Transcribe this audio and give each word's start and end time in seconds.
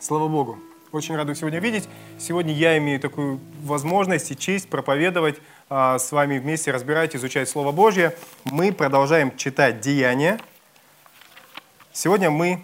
Слава 0.00 0.28
Богу. 0.28 0.58
Очень 0.92 1.16
рад 1.16 1.26
сегодня 1.36 1.58
видеть. 1.58 1.88
Сегодня 2.18 2.52
я 2.52 2.76
имею 2.76 3.00
такую 3.00 3.40
возможность 3.62 4.30
и 4.30 4.36
честь 4.36 4.68
проповедовать 4.68 5.40
а, 5.70 5.98
с 5.98 6.12
вами 6.12 6.38
вместе, 6.38 6.70
разбирать, 6.70 7.16
изучать 7.16 7.48
Слово 7.48 7.72
Божье. 7.72 8.16
Мы 8.44 8.72
продолжаем 8.72 9.34
читать 9.36 9.80
Деяния. 9.80 10.38
Сегодня 11.92 12.30
мы 12.30 12.62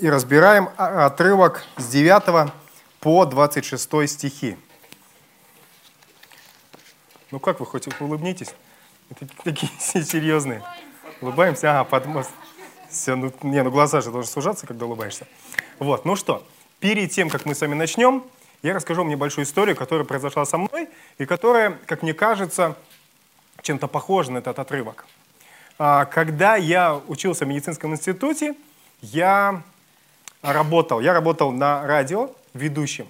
и 0.00 0.08
разбираем 0.08 0.70
отрывок 0.76 1.64
с 1.76 1.86
9 1.88 2.52
по 2.98 3.24
26 3.24 4.08
стихи. 4.08 4.58
Ну 7.30 7.38
как 7.38 7.60
вы 7.60 7.66
хоть 7.66 7.88
улыбнитесь? 8.00 8.54
Это 9.10 9.26
такие 9.44 9.70
серьезные. 9.78 10.64
Улыбаемся? 11.20 11.70
Ага, 11.70 11.84
под 11.84 12.06
мост. 12.06 12.30
Все, 12.90 13.14
ну, 13.14 13.32
не, 13.42 13.62
ну 13.62 13.70
глаза 13.70 14.00
же 14.00 14.10
должны 14.10 14.30
сужаться, 14.30 14.66
когда 14.66 14.86
улыбаешься. 14.86 15.26
Вот, 15.78 16.04
ну 16.04 16.16
что, 16.16 16.44
перед 16.80 17.12
тем, 17.12 17.30
как 17.30 17.46
мы 17.46 17.54
с 17.54 17.60
вами 17.60 17.74
начнем, 17.74 18.24
я 18.62 18.74
расскажу 18.74 19.02
вам 19.02 19.10
небольшую 19.10 19.44
историю, 19.44 19.76
которая 19.76 20.04
произошла 20.04 20.44
со 20.44 20.58
мной, 20.58 20.88
и 21.18 21.24
которая, 21.24 21.78
как 21.86 22.02
мне 22.02 22.14
кажется, 22.14 22.76
чем-то 23.62 23.86
похожа 23.86 24.32
на 24.32 24.38
этот 24.38 24.58
отрывок. 24.58 25.06
А, 25.78 26.06
когда 26.06 26.56
я 26.56 27.00
учился 27.06 27.44
в 27.44 27.48
медицинском 27.48 27.92
институте, 27.92 28.56
я 29.00 29.62
работал, 30.42 30.98
я 30.98 31.12
работал 31.12 31.52
на 31.52 31.86
радио 31.86 32.30
ведущим. 32.54 33.06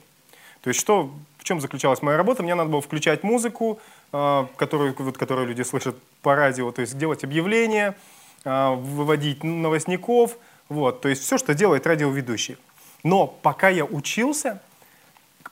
То 0.61 0.69
есть 0.69 0.79
что, 0.79 1.11
в 1.39 1.45
чем 1.45 1.63
заключалась 1.63 2.03
моя 2.03 2.19
работа? 2.19 2.43
Мне 2.43 2.55
надо 2.55 2.69
было 2.69 2.83
включать 2.83 3.23
музыку, 3.23 3.81
а, 4.13 4.47
которую, 4.57 4.95
вот, 4.99 5.17
которую 5.17 5.49
люди 5.49 5.63
слышат 5.63 5.97
по 6.21 6.35
радио, 6.35 6.71
то 6.71 6.83
есть 6.83 6.99
делать 6.99 7.25
объявления, 7.25 7.97
а, 8.45 8.75
выводить 8.75 9.43
новостников, 9.43 10.37
вот, 10.69 11.01
то 11.01 11.09
есть 11.09 11.23
все, 11.23 11.39
что 11.39 11.55
делает 11.55 11.87
радиоведущий. 11.87 12.57
Но 13.03 13.27
пока 13.27 13.69
я 13.69 13.85
учился, 13.85 14.61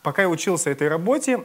пока 0.02 0.22
я 0.22 0.28
учился 0.28 0.70
этой 0.70 0.88
работе, 0.88 1.44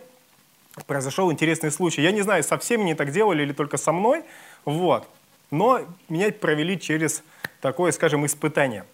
произошел 0.88 1.32
интересный 1.32 1.72
случай. 1.72 2.02
Я 2.02 2.12
не 2.12 2.22
знаю, 2.22 2.44
со 2.44 2.58
всеми 2.58 2.84
не 2.84 2.96
так 2.96 3.12
делали 3.12 3.44
или 3.44 3.54
только 3.54 3.78
со 3.78 3.92
мной, 3.92 4.24
вот. 4.66 5.08
Но 5.52 5.82
меня 6.10 6.32
провели 6.32 6.80
через 6.80 7.24
такое, 7.60 7.92
скажем, 7.92 8.26
испытание. 8.26 8.86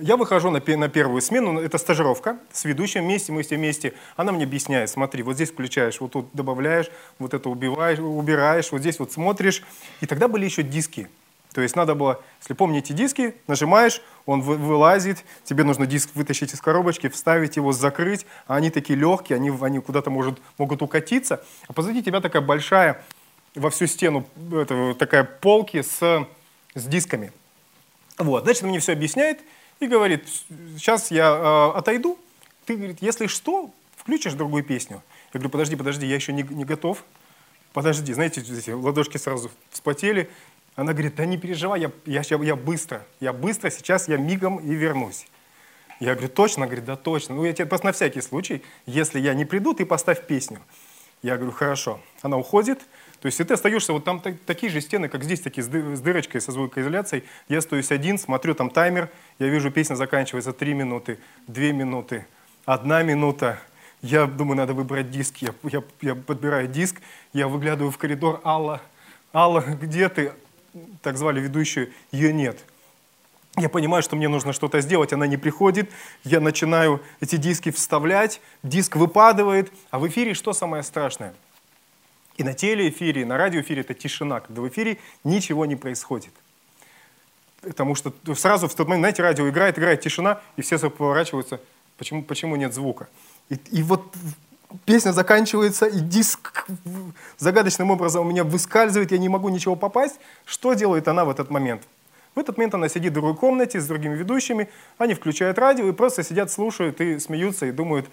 Я 0.00 0.18
выхожу 0.18 0.50
на, 0.50 0.60
на 0.60 0.88
первую 0.90 1.22
смену, 1.22 1.58
это 1.58 1.78
стажировка 1.78 2.38
с 2.52 2.66
ведущим 2.66 3.04
вместе, 3.04 3.32
мы 3.32 3.42
все 3.42 3.56
вместе. 3.56 3.94
Она 4.16 4.32
мне 4.32 4.44
объясняет, 4.44 4.90
смотри, 4.90 5.22
вот 5.22 5.36
здесь 5.36 5.50
включаешь, 5.50 5.98
вот 6.00 6.12
тут 6.12 6.28
добавляешь, 6.34 6.90
вот 7.18 7.32
это 7.32 7.48
убиваешь, 7.48 7.98
убираешь, 7.98 8.70
вот 8.70 8.82
здесь 8.82 8.98
вот 8.98 9.12
смотришь. 9.12 9.62
И 10.02 10.06
тогда 10.06 10.28
были 10.28 10.44
еще 10.44 10.62
диски. 10.62 11.08
То 11.52 11.62
есть 11.62 11.76
надо 11.76 11.94
было, 11.94 12.22
если 12.40 12.54
помните 12.54 12.92
диски, 12.92 13.34
нажимаешь, 13.46 14.02
он 14.26 14.42
вылазит, 14.42 15.24
тебе 15.44 15.64
нужно 15.64 15.86
диск 15.86 16.10
вытащить 16.14 16.52
из 16.52 16.60
коробочки, 16.60 17.08
вставить 17.08 17.56
его, 17.56 17.72
закрыть, 17.72 18.26
а 18.46 18.56
они 18.56 18.70
такие 18.70 18.98
легкие, 18.98 19.36
они, 19.36 19.50
они 19.60 19.80
куда-то 19.80 20.10
может, 20.10 20.38
могут 20.58 20.82
укатиться. 20.82 21.42
А 21.66 21.72
позади 21.72 22.02
тебя 22.02 22.20
такая 22.20 22.42
большая 22.42 23.02
во 23.54 23.70
всю 23.70 23.86
стену 23.86 24.26
это, 24.52 24.94
такая 24.94 25.24
полки 25.24 25.82
с, 25.82 26.26
с 26.74 26.84
дисками. 26.84 27.32
Вот, 28.18 28.44
значит, 28.44 28.62
он 28.62 28.70
мне 28.70 28.80
все 28.80 28.92
объясняет 28.92 29.40
и 29.80 29.86
говорит, 29.86 30.26
сейчас 30.76 31.10
я 31.10 31.72
э, 31.74 31.78
отойду, 31.78 32.18
ты, 32.66 32.76
говорит, 32.76 32.98
если 33.00 33.28
что, 33.28 33.70
включишь 33.96 34.34
другую 34.34 34.64
песню. 34.64 35.02
Я 35.32 35.38
говорю, 35.38 35.50
подожди, 35.50 35.76
подожди, 35.76 36.06
я 36.06 36.14
еще 36.14 36.32
не, 36.32 36.42
не 36.42 36.64
готов. 36.64 37.04
Подожди, 37.72 38.12
знаете, 38.12 38.40
эти 38.40 38.70
ладошки 38.70 39.18
сразу 39.18 39.50
вспотели. 39.70 40.30
Она 40.78 40.92
говорит, 40.92 41.16
да 41.16 41.24
не 41.24 41.36
переживай, 41.36 41.80
я, 41.80 41.90
я, 42.06 42.22
я 42.22 42.54
быстро, 42.54 43.04
я 43.18 43.32
быстро, 43.32 43.68
сейчас 43.68 44.06
я 44.06 44.16
мигом 44.16 44.58
и 44.58 44.76
вернусь. 44.76 45.26
Я 45.98 46.14
говорю, 46.14 46.28
точно? 46.28 46.62
Она 46.62 46.66
говорит, 46.66 46.84
да 46.84 46.94
точно. 46.94 47.34
Ну, 47.34 47.44
я 47.44 47.52
тебе 47.52 47.66
просто 47.66 47.86
на 47.86 47.92
всякий 47.92 48.20
случай, 48.20 48.62
если 48.86 49.18
я 49.18 49.34
не 49.34 49.44
приду, 49.44 49.74
ты 49.74 49.84
поставь 49.84 50.24
песню. 50.28 50.60
Я 51.20 51.34
говорю, 51.34 51.50
хорошо. 51.50 52.00
Она 52.22 52.36
уходит, 52.36 52.78
то 53.20 53.26
есть 53.26 53.40
и 53.40 53.42
ты 53.42 53.54
остаешься, 53.54 53.92
вот 53.92 54.04
там 54.04 54.22
такие 54.46 54.70
же 54.70 54.80
стены, 54.80 55.08
как 55.08 55.24
здесь, 55.24 55.40
такие 55.40 55.64
с, 55.64 55.66
ды, 55.66 55.96
с 55.96 56.00
дырочкой, 56.00 56.40
со 56.40 56.52
звукоизоляцией. 56.52 57.24
Я 57.48 57.58
остаюсь 57.58 57.90
один, 57.90 58.16
смотрю, 58.16 58.54
там 58.54 58.70
таймер, 58.70 59.10
я 59.40 59.48
вижу, 59.48 59.72
песня 59.72 59.96
заканчивается 59.96 60.52
3 60.52 60.74
минуты, 60.74 61.18
2 61.48 61.72
минуты, 61.72 62.24
1 62.66 63.04
минута. 63.04 63.58
Я 64.00 64.26
думаю, 64.26 64.58
надо 64.58 64.74
выбрать 64.74 65.10
диск. 65.10 65.38
Я, 65.38 65.52
я, 65.64 65.82
я 66.02 66.14
подбираю 66.14 66.68
диск, 66.68 67.00
я 67.32 67.48
выглядываю 67.48 67.90
в 67.90 67.98
коридор, 67.98 68.40
Алла, 68.44 68.80
Алла, 69.34 69.58
где 69.60 70.08
ты? 70.08 70.34
Так 71.02 71.16
звали 71.16 71.40
ведущую, 71.40 71.92
ее 72.12 72.32
нет. 72.32 72.64
Я 73.56 73.68
понимаю, 73.68 74.02
что 74.02 74.14
мне 74.14 74.28
нужно 74.28 74.52
что-то 74.52 74.80
сделать, 74.80 75.12
она 75.12 75.26
не 75.26 75.36
приходит, 75.36 75.90
я 76.22 76.40
начинаю 76.40 77.02
эти 77.20 77.36
диски 77.36 77.70
вставлять, 77.70 78.40
диск 78.62 78.96
выпадывает, 78.96 79.72
а 79.90 79.98
в 79.98 80.06
эфире 80.06 80.34
что 80.34 80.52
самое 80.52 80.82
страшное? 80.82 81.34
И 82.36 82.44
на 82.44 82.54
телеэфире, 82.54 83.22
и 83.22 83.24
на 83.24 83.36
радиоэфире 83.36 83.80
это 83.80 83.94
тишина, 83.94 84.38
когда 84.40 84.62
в 84.62 84.68
эфире 84.68 84.98
ничего 85.24 85.66
не 85.66 85.74
происходит. 85.74 86.32
Потому 87.60 87.96
что 87.96 88.12
сразу 88.36 88.68
в 88.68 88.74
тот 88.74 88.86
момент, 88.86 89.02
знаете, 89.02 89.22
радио 89.22 89.48
играет, 89.48 89.76
играет 89.76 90.00
тишина, 90.00 90.40
и 90.56 90.62
все 90.62 90.78
поворачиваются, 90.78 91.60
почему, 91.96 92.22
почему 92.22 92.54
нет 92.54 92.72
звука. 92.72 93.08
И, 93.48 93.56
и 93.72 93.82
вот 93.82 94.14
песня 94.84 95.12
заканчивается, 95.12 95.86
и 95.86 96.00
диск 96.00 96.66
загадочным 97.38 97.90
образом 97.90 98.26
у 98.26 98.30
меня 98.30 98.44
выскальзывает, 98.44 99.12
я 99.12 99.18
не 99.18 99.28
могу 99.28 99.48
ничего 99.48 99.76
попасть. 99.76 100.16
Что 100.44 100.74
делает 100.74 101.08
она 101.08 101.24
в 101.24 101.30
этот 101.30 101.50
момент? 101.50 101.82
В 102.34 102.38
этот 102.38 102.56
момент 102.56 102.74
она 102.74 102.88
сидит 102.88 103.12
в 103.12 103.14
другой 103.14 103.34
комнате 103.34 103.80
с 103.80 103.86
другими 103.86 104.14
ведущими, 104.14 104.68
они 104.96 105.14
включают 105.14 105.58
радио 105.58 105.88
и 105.88 105.92
просто 105.92 106.22
сидят, 106.22 106.52
слушают 106.52 107.00
и 107.00 107.18
смеются, 107.18 107.66
и 107.66 107.72
думают, 107.72 108.06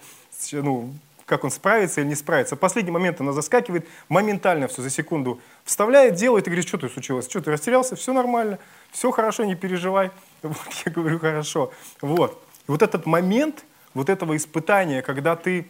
ну, 0.52 0.92
как 1.26 1.44
он 1.44 1.50
справится 1.50 2.00
или 2.00 2.08
не 2.08 2.14
справится. 2.14 2.56
В 2.56 2.58
последний 2.58 2.90
момент 2.90 3.20
она 3.20 3.32
заскакивает, 3.32 3.86
моментально 4.08 4.68
все 4.68 4.82
за 4.82 4.90
секунду 4.90 5.40
вставляет, 5.64 6.14
делает 6.14 6.46
и 6.46 6.50
говорит, 6.50 6.66
что 6.66 6.78
ты 6.78 6.88
случилось, 6.88 7.28
что 7.28 7.40
ты 7.40 7.50
растерялся, 7.50 7.96
все 7.96 8.12
нормально, 8.12 8.58
все 8.90 9.10
хорошо, 9.10 9.44
не 9.44 9.54
переживай. 9.54 10.10
Вот, 10.42 10.56
я 10.84 10.92
говорю, 10.92 11.18
хорошо. 11.18 11.72
Вот. 12.00 12.40
И 12.68 12.70
вот 12.70 12.82
этот 12.82 13.04
момент, 13.06 13.64
вот 13.94 14.08
этого 14.08 14.36
испытания, 14.36 15.02
когда 15.02 15.34
ты 15.34 15.68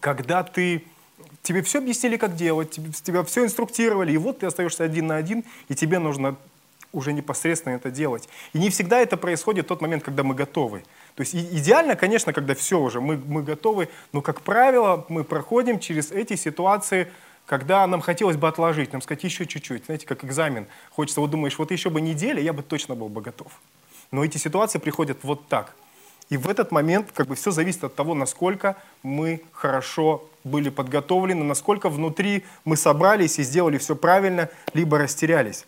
когда 0.00 0.42
ты 0.42 0.84
тебе 1.42 1.62
все 1.62 1.78
объяснили, 1.78 2.16
как 2.16 2.36
делать, 2.36 2.70
тебе, 2.70 2.90
тебя 2.92 3.22
все 3.24 3.44
инструктировали, 3.44 4.12
и 4.12 4.16
вот 4.16 4.40
ты 4.40 4.46
остаешься 4.46 4.84
один 4.84 5.08
на 5.08 5.16
один, 5.16 5.44
и 5.68 5.74
тебе 5.74 5.98
нужно 5.98 6.36
уже 6.92 7.12
непосредственно 7.12 7.74
это 7.74 7.90
делать. 7.90 8.28
И 8.52 8.58
не 8.58 8.70
всегда 8.70 9.00
это 9.00 9.16
происходит 9.16 9.64
в 9.64 9.68
тот 9.68 9.80
момент, 9.80 10.02
когда 10.02 10.22
мы 10.22 10.34
готовы. 10.34 10.84
То 11.14 11.22
есть 11.22 11.34
идеально, 11.34 11.96
конечно, 11.96 12.32
когда 12.32 12.54
все 12.54 12.78
уже, 12.78 13.00
мы, 13.00 13.16
мы 13.16 13.42
готовы, 13.42 13.88
но, 14.12 14.20
как 14.20 14.42
правило, 14.42 15.04
мы 15.08 15.24
проходим 15.24 15.78
через 15.78 16.10
эти 16.10 16.36
ситуации, 16.36 17.10
когда 17.46 17.86
нам 17.86 18.00
хотелось 18.00 18.36
бы 18.36 18.46
отложить, 18.46 18.92
нам 18.92 19.02
сказать 19.02 19.24
еще 19.24 19.46
чуть-чуть, 19.46 19.86
знаете, 19.86 20.06
как 20.06 20.24
экзамен. 20.24 20.66
Хочется, 20.90 21.20
вот 21.20 21.30
думаешь, 21.30 21.58
вот 21.58 21.70
еще 21.70 21.90
бы 21.90 22.00
неделя, 22.00 22.40
я 22.40 22.52
бы 22.52 22.62
точно 22.62 22.94
был 22.94 23.08
бы 23.08 23.20
готов. 23.20 23.52
Но 24.10 24.24
эти 24.24 24.36
ситуации 24.36 24.78
приходят 24.78 25.18
вот 25.22 25.48
так. 25.48 25.74
И 26.32 26.38
в 26.38 26.48
этот 26.48 26.70
момент 26.70 27.12
как 27.12 27.26
бы 27.26 27.34
все 27.34 27.50
зависит 27.50 27.84
от 27.84 27.94
того, 27.94 28.14
насколько 28.14 28.78
мы 29.02 29.42
хорошо 29.52 30.24
были 30.44 30.70
подготовлены, 30.70 31.44
насколько 31.44 31.90
внутри 31.90 32.44
мы 32.64 32.78
собрались 32.78 33.38
и 33.38 33.42
сделали 33.42 33.76
все 33.76 33.94
правильно, 33.94 34.48
либо 34.72 34.96
растерялись. 34.96 35.66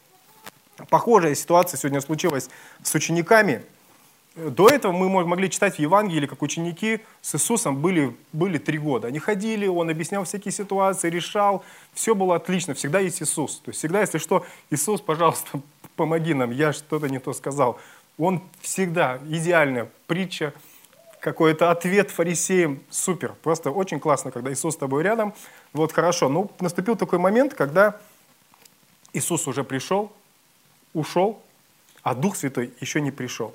Похожая 0.89 1.35
ситуация 1.35 1.77
сегодня 1.77 2.01
случилась 2.01 2.49
с 2.83 2.95
учениками. 2.95 3.63
До 4.37 4.71
этого 4.71 4.93
мы 4.93 5.27
могли 5.27 5.51
читать 5.51 5.77
в 5.77 5.81
Евангелии, 5.81 6.27
как 6.27 6.41
ученики 6.41 7.01
с 7.21 7.35
Иисусом 7.35 7.83
были, 7.83 8.17
были 8.33 8.57
три 8.57 8.79
года. 8.79 9.09
Они 9.09 9.19
ходили, 9.19 9.67
Он 9.67 9.91
объяснял 9.91 10.25
всякие 10.25 10.53
ситуации, 10.53 11.11
решал, 11.11 11.63
все 11.93 12.15
было 12.15 12.37
отлично, 12.37 12.73
всегда 12.73 13.01
есть 13.01 13.23
Иисус. 13.23 13.57
То 13.59 13.69
есть 13.69 13.81
всегда, 13.81 14.01
если 14.01 14.17
что, 14.17 14.47
Иисус, 14.71 15.03
пожалуйста, 15.03 15.61
помоги 15.97 16.33
нам, 16.33 16.53
я 16.53 16.73
что-то 16.73 17.11
не 17.11 17.19
то 17.19 17.35
сказал. 17.35 17.79
Он 18.19 18.43
всегда 18.61 19.19
идеальная 19.29 19.91
притча, 20.07 20.53
какой-то 21.25 21.71
ответ 21.71 22.11
фарисеям. 22.11 22.83
Супер, 22.91 23.35
просто 23.43 23.71
очень 23.71 23.99
классно, 23.99 24.31
когда 24.31 24.53
Иисус 24.53 24.75
с 24.75 24.77
тобой 24.77 25.03
рядом. 25.03 25.33
Вот 25.73 25.91
хорошо. 25.91 26.29
Ну, 26.29 26.51
наступил 26.61 26.97
такой 26.97 27.19
момент, 27.19 27.55
когда 27.55 27.99
Иисус 29.15 29.49
уже 29.49 29.65
пришел, 29.65 30.13
ушел, 30.93 31.41
а 32.03 32.15
Дух 32.15 32.37
Святой 32.37 32.75
еще 32.81 33.01
не 33.01 33.11
пришел. 33.11 33.55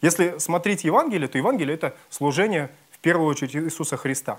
Если 0.00 0.38
смотреть 0.38 0.84
Евангелие, 0.84 1.26
то 1.26 1.38
Евангелие– 1.38 1.74
это 1.76 1.96
служение 2.08 2.70
в 2.92 3.00
первую 3.00 3.26
очередь 3.26 3.56
Иисуса 3.56 3.96
Христа. 3.96 4.38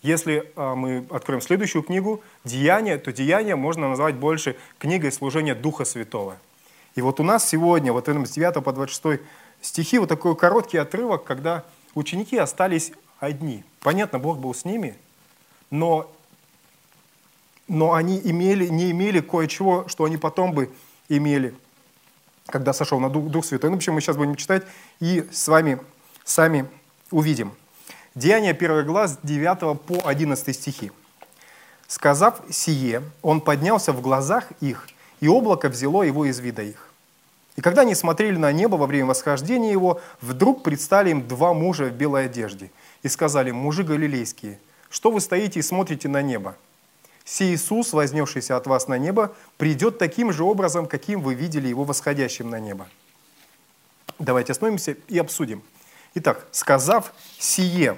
Если 0.00 0.50
а, 0.56 0.74
мы 0.74 1.04
откроем 1.10 1.42
следующую 1.42 1.82
книгу 1.82 2.22
«Деяния», 2.42 2.96
то 2.96 3.12
«Деяния» 3.12 3.54
можно 3.54 3.90
назвать 3.90 4.14
больше 4.14 4.56
книгой 4.78 5.12
служения 5.12 5.54
Духа 5.54 5.84
Святого– 5.84 6.38
и 6.94 7.00
вот 7.00 7.20
у 7.20 7.22
нас 7.22 7.48
сегодня, 7.48 7.92
вот 7.92 8.08
с 8.08 8.30
9 8.30 8.62
по 8.62 8.72
26 8.72 9.20
стихи, 9.60 9.98
вот 9.98 10.08
такой 10.08 10.36
короткий 10.36 10.78
отрывок, 10.78 11.24
когда 11.24 11.64
ученики 11.94 12.36
остались 12.36 12.92
одни. 13.18 13.64
Понятно, 13.80 14.18
Бог 14.18 14.38
был 14.38 14.54
с 14.54 14.64
ними, 14.64 14.96
но, 15.70 16.12
но 17.68 17.94
они 17.94 18.20
имели, 18.22 18.66
не 18.66 18.90
имели 18.90 19.20
кое-чего, 19.20 19.86
что 19.88 20.04
они 20.04 20.16
потом 20.16 20.52
бы 20.52 20.70
имели. 21.08 21.54
когда 22.46 22.72
сошел 22.72 23.00
на 23.00 23.08
Дух, 23.08 23.30
Дух 23.30 23.44
Святой. 23.44 23.70
Ну, 23.70 23.76
в 23.76 23.78
общем, 23.78 23.94
мы 23.94 24.00
сейчас 24.00 24.16
будем 24.16 24.34
читать 24.34 24.66
и 25.00 25.26
с 25.32 25.48
вами 25.48 25.80
сами 26.24 26.68
увидим. 27.10 27.52
Деяние 28.14 28.52
1 28.52 28.84
глаз 28.84 29.18
9 29.22 29.80
по 29.80 30.06
11 30.06 30.54
стихи. 30.54 30.92
«Сказав 31.86 32.42
сие, 32.50 33.02
он 33.22 33.40
поднялся 33.40 33.92
в 33.92 34.02
глазах 34.02 34.48
их, 34.60 34.88
и 35.22 35.28
облако 35.28 35.68
взяло 35.68 36.02
его 36.02 36.24
из 36.24 36.40
вида 36.40 36.62
их. 36.62 36.88
И 37.54 37.60
когда 37.60 37.82
они 37.82 37.94
смотрели 37.94 38.36
на 38.36 38.50
небо 38.50 38.74
во 38.74 38.86
время 38.86 39.06
восхождения 39.06 39.70
его, 39.70 40.00
вдруг 40.20 40.64
предстали 40.64 41.10
им 41.10 41.28
два 41.28 41.54
мужа 41.54 41.84
в 41.84 41.92
белой 41.92 42.26
одежде 42.26 42.72
и 43.04 43.08
сказали, 43.08 43.52
мужи 43.52 43.84
галилейские, 43.84 44.58
что 44.90 45.12
вы 45.12 45.20
стоите 45.20 45.60
и 45.60 45.62
смотрите 45.62 46.08
на 46.08 46.22
небо? 46.22 46.56
Сей 47.24 47.54
Иисус, 47.54 47.92
вознесшийся 47.92 48.56
от 48.56 48.66
вас 48.66 48.88
на 48.88 48.98
небо, 48.98 49.32
придет 49.58 49.96
таким 49.96 50.32
же 50.32 50.42
образом, 50.42 50.86
каким 50.86 51.20
вы 51.20 51.34
видели 51.34 51.68
его 51.68 51.84
восходящим 51.84 52.50
на 52.50 52.58
небо. 52.58 52.88
Давайте 54.18 54.50
остановимся 54.52 54.96
и 55.06 55.18
обсудим. 55.18 55.62
Итак, 56.14 56.48
сказав 56.50 57.14
«сие», 57.38 57.96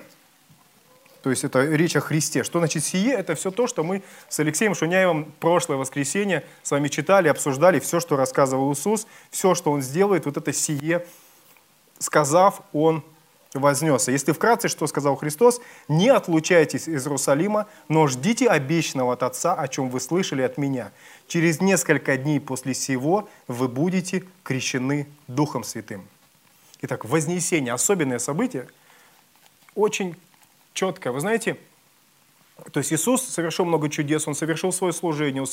то 1.25 1.31
есть 1.31 1.43
это 1.43 1.65
речь 1.65 1.97
о 1.97 2.01
Христе. 2.01 2.45
Что 2.45 2.59
значит 2.59 2.85
«сие»? 2.85 3.15
Это 3.15 3.35
все 3.35 3.51
то, 3.51 3.67
что 3.67 3.83
мы 3.83 4.03
с 4.29 4.39
Алексеем 4.41 4.75
Шуняевым 4.75 5.33
прошлое 5.41 5.79
воскресенье 5.79 6.45
с 6.63 6.71
вами 6.71 6.89
читали, 6.89 7.29
обсуждали, 7.29 7.79
все, 7.79 7.99
что 7.99 8.17
рассказывал 8.17 8.75
Иисус, 8.75 9.07
все, 9.31 9.55
что 9.55 9.73
Он 9.73 9.81
сделает, 9.81 10.27
вот 10.27 10.37
это 10.37 10.53
«сие», 10.53 11.07
сказав, 11.99 12.61
Он 12.75 13.03
вознесся. 13.55 14.13
Если 14.13 14.33
вкратце, 14.33 14.69
что 14.69 14.87
сказал 14.87 15.17
Христос, 15.17 15.63
не 15.89 16.11
отлучайтесь 16.11 16.89
из 16.89 17.07
Иерусалима, 17.07 17.69
но 17.89 18.07
ждите 18.07 18.47
обещанного 18.47 19.15
от 19.15 19.23
Отца, 19.23 19.55
о 19.55 19.67
чем 19.67 19.89
вы 19.89 20.01
слышали 20.01 20.43
от 20.43 20.59
Меня. 20.59 20.93
Через 21.27 21.59
несколько 21.63 22.19
дней 22.19 22.39
после 22.39 22.75
сего 22.75 23.31
вы 23.49 23.69
будете 23.69 24.25
крещены 24.43 25.07
Духом 25.27 25.65
Святым. 25.65 26.07
Итак, 26.83 27.07
вознесение, 27.07 27.73
особенное 27.73 28.19
событие, 28.19 28.69
очень 29.75 30.17
четкое. 30.75 31.13
Вы 31.13 31.21
знаете, 31.21 31.57
то 32.73 32.79
есть 32.79 32.93
Иисус 32.93 33.23
совершил 33.23 33.65
много 33.65 33.89
чудес, 33.89 34.29
Он 34.29 34.35
совершил 34.35 34.73
свое 34.73 34.93
служение, 34.93 35.45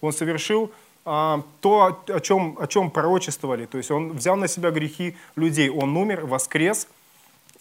Он 0.00 0.12
совершил 0.12 0.70
а, 1.04 1.42
то, 1.60 2.02
о 2.08 2.20
чем, 2.20 2.56
о 2.60 2.66
чем 2.66 2.90
пророчествовали. 2.90 3.66
То 3.66 3.78
есть 3.78 3.90
Он 3.90 4.12
взял 4.12 4.36
на 4.36 4.48
себя 4.48 4.70
грехи 4.70 5.16
людей, 5.34 5.68
Он 5.68 5.96
умер, 5.96 6.26
воскрес, 6.26 6.88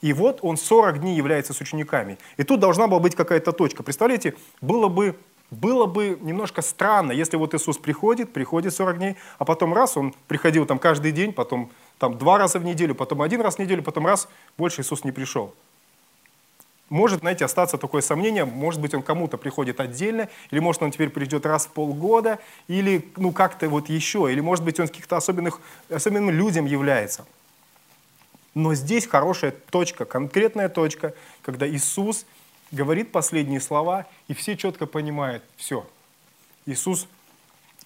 и 0.02 0.14
вот 0.14 0.40
Он 0.42 0.58
40 0.58 1.00
дней 1.00 1.16
является 1.16 1.54
с 1.54 1.62
учениками. 1.62 2.18
И 2.38 2.44
тут 2.44 2.60
должна 2.60 2.88
была 2.88 3.00
быть 3.00 3.16
какая-то 3.16 3.52
точка. 3.52 3.84
Представляете, 3.84 4.36
было 4.62 4.88
бы 4.88 5.16
было 5.52 5.86
бы 5.86 6.18
немножко 6.22 6.64
странно, 6.64 7.12
если 7.12 7.38
вот 7.38 7.54
Иисус 7.54 7.78
приходит, 7.78 8.34
приходит 8.34 8.74
40 8.74 8.98
дней, 8.98 9.16
а 9.38 9.46
потом 9.46 9.76
раз, 9.76 9.96
он 9.96 10.16
приходил 10.28 10.66
там 10.66 10.80
каждый 10.80 11.12
день, 11.12 11.34
потом 11.34 11.70
там 12.00 12.18
два 12.18 12.40
раза 12.40 12.58
в 12.58 12.66
неделю, 12.66 12.96
потом 12.96 13.22
один 13.22 13.42
раз 13.42 13.56
в 13.56 13.60
неделю, 13.60 13.84
потом 13.84 14.08
раз, 14.08 14.28
больше 14.58 14.82
Иисус 14.82 15.04
не 15.04 15.12
пришел. 15.12 15.54
Может, 16.90 17.22
знаете, 17.22 17.46
остаться 17.46 17.78
такое 17.78 18.02
сомнение, 18.02 18.46
может 18.46 18.80
быть, 18.80 18.94
он 18.94 19.02
кому-то 19.02 19.38
приходит 19.38 19.80
отдельно, 19.80 20.30
или 20.52 20.60
может, 20.60 20.84
он 20.84 20.92
теперь 20.92 21.10
придет 21.10 21.46
раз 21.46 21.66
в 21.66 21.70
полгода, 21.70 22.40
или 22.68 23.12
ну 23.16 23.32
как-то 23.32 23.68
вот 23.70 23.90
еще, 23.90 24.32
или 24.32 24.40
может 24.40 24.64
быть, 24.64 24.80
он 24.80 24.88
каких-то 24.88 25.18
особенных, 25.18 25.60
особенным 25.90 26.30
людям 26.30 26.66
является. 26.66 27.26
Но 28.54 28.76
здесь 28.76 29.08
хорошая 29.08 29.52
точка, 29.52 30.06
конкретная 30.06 30.70
точка, 30.70 31.16
когда 31.42 31.68
Иисус 31.68 32.26
говорит 32.72 33.12
последние 33.12 33.62
слова, 33.62 34.06
и 34.28 34.34
все 34.34 34.56
четко 34.56 34.86
понимают, 34.86 35.44
все, 35.58 35.88
Иисус, 36.68 37.08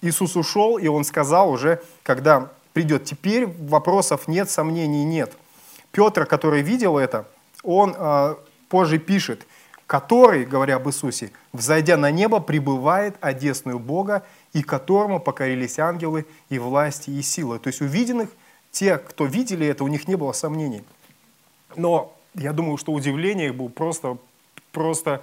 Иисус 0.02 0.36
ушел, 0.36 0.76
и 0.76 0.88
Он 0.88 1.04
сказал 1.04 1.50
уже, 1.50 1.82
когда 2.02 2.50
придет. 2.72 3.04
Теперь 3.04 3.46
вопросов 3.46 4.28
нет, 4.28 4.50
сомнений 4.50 5.04
нет. 5.04 5.32
Петр, 5.92 6.26
который 6.26 6.62
видел 6.62 6.98
это, 6.98 7.26
он 7.62 7.94
э, 7.96 8.36
позже 8.70 8.98
пишет, 8.98 9.46
который, 9.86 10.46
говоря 10.46 10.76
об 10.76 10.88
Иисусе, 10.88 11.32
взойдя 11.52 11.96
на 11.98 12.10
небо, 12.10 12.40
пребывает 12.40 13.16
одесную 13.20 13.78
Бога, 13.78 14.24
и 14.54 14.62
которому 14.62 15.20
покорились 15.20 15.78
ангелы 15.78 16.24
и 16.48 16.58
власти 16.58 17.10
и 17.10 17.20
силы. 17.20 17.58
То 17.58 17.68
есть 17.68 17.82
увиденных, 17.82 18.30
те, 18.70 18.98
кто 18.98 19.26
видели 19.26 19.66
это, 19.66 19.84
у 19.84 19.88
них 19.88 20.08
не 20.08 20.14
было 20.14 20.32
сомнений. 20.32 20.84
Но 21.76 22.16
я 22.34 22.52
думаю, 22.52 22.78
что 22.78 22.92
удивление 22.92 23.48
их 23.48 23.56
было 23.56 23.68
просто, 23.68 24.16
просто 24.70 25.22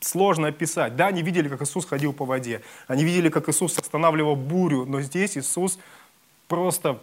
сложно 0.00 0.48
описать. 0.48 0.96
Да, 0.96 1.06
они 1.06 1.22
видели, 1.22 1.48
как 1.48 1.62
Иисус 1.62 1.86
ходил 1.86 2.12
по 2.12 2.26
воде, 2.26 2.60
они 2.86 3.04
видели, 3.04 3.30
как 3.30 3.48
Иисус 3.48 3.78
останавливал 3.78 4.36
бурю, 4.36 4.84
но 4.84 5.00
здесь 5.00 5.38
Иисус 5.38 5.78
просто, 6.46 6.98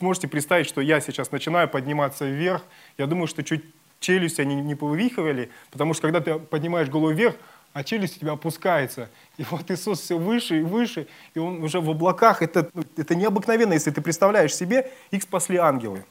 можете 0.00 0.26
представить, 0.26 0.66
что 0.66 0.80
я 0.80 1.00
сейчас 1.00 1.30
начинаю 1.30 1.68
подниматься 1.68 2.24
вверх, 2.24 2.62
я 2.98 3.06
думаю, 3.06 3.28
что 3.28 3.44
чуть 3.44 3.62
челюсть 4.02 4.38
они 4.38 4.56
не 4.56 4.74
повывихивали, 4.74 5.50
потому 5.70 5.94
что 5.94 6.02
когда 6.02 6.20
ты 6.20 6.38
поднимаешь 6.38 6.88
голову 6.90 7.12
вверх, 7.12 7.36
а 7.72 7.84
челюсть 7.84 8.18
у 8.18 8.20
тебя 8.20 8.32
опускается. 8.32 9.08
И 9.38 9.44
вот 9.50 9.70
Иисус 9.70 10.00
все 10.00 10.18
выше 10.18 10.60
и 10.60 10.62
выше, 10.62 11.06
и 11.34 11.38
Он 11.38 11.62
уже 11.62 11.80
в 11.80 11.88
облаках. 11.88 12.42
Это, 12.42 12.68
ну, 12.74 12.84
это 12.96 13.14
необыкновенно, 13.14 13.72
если 13.72 13.90
ты 13.90 14.02
представляешь 14.02 14.54
себе, 14.54 14.90
их 15.10 15.22
спасли 15.22 15.56
ангелы. 15.56 16.04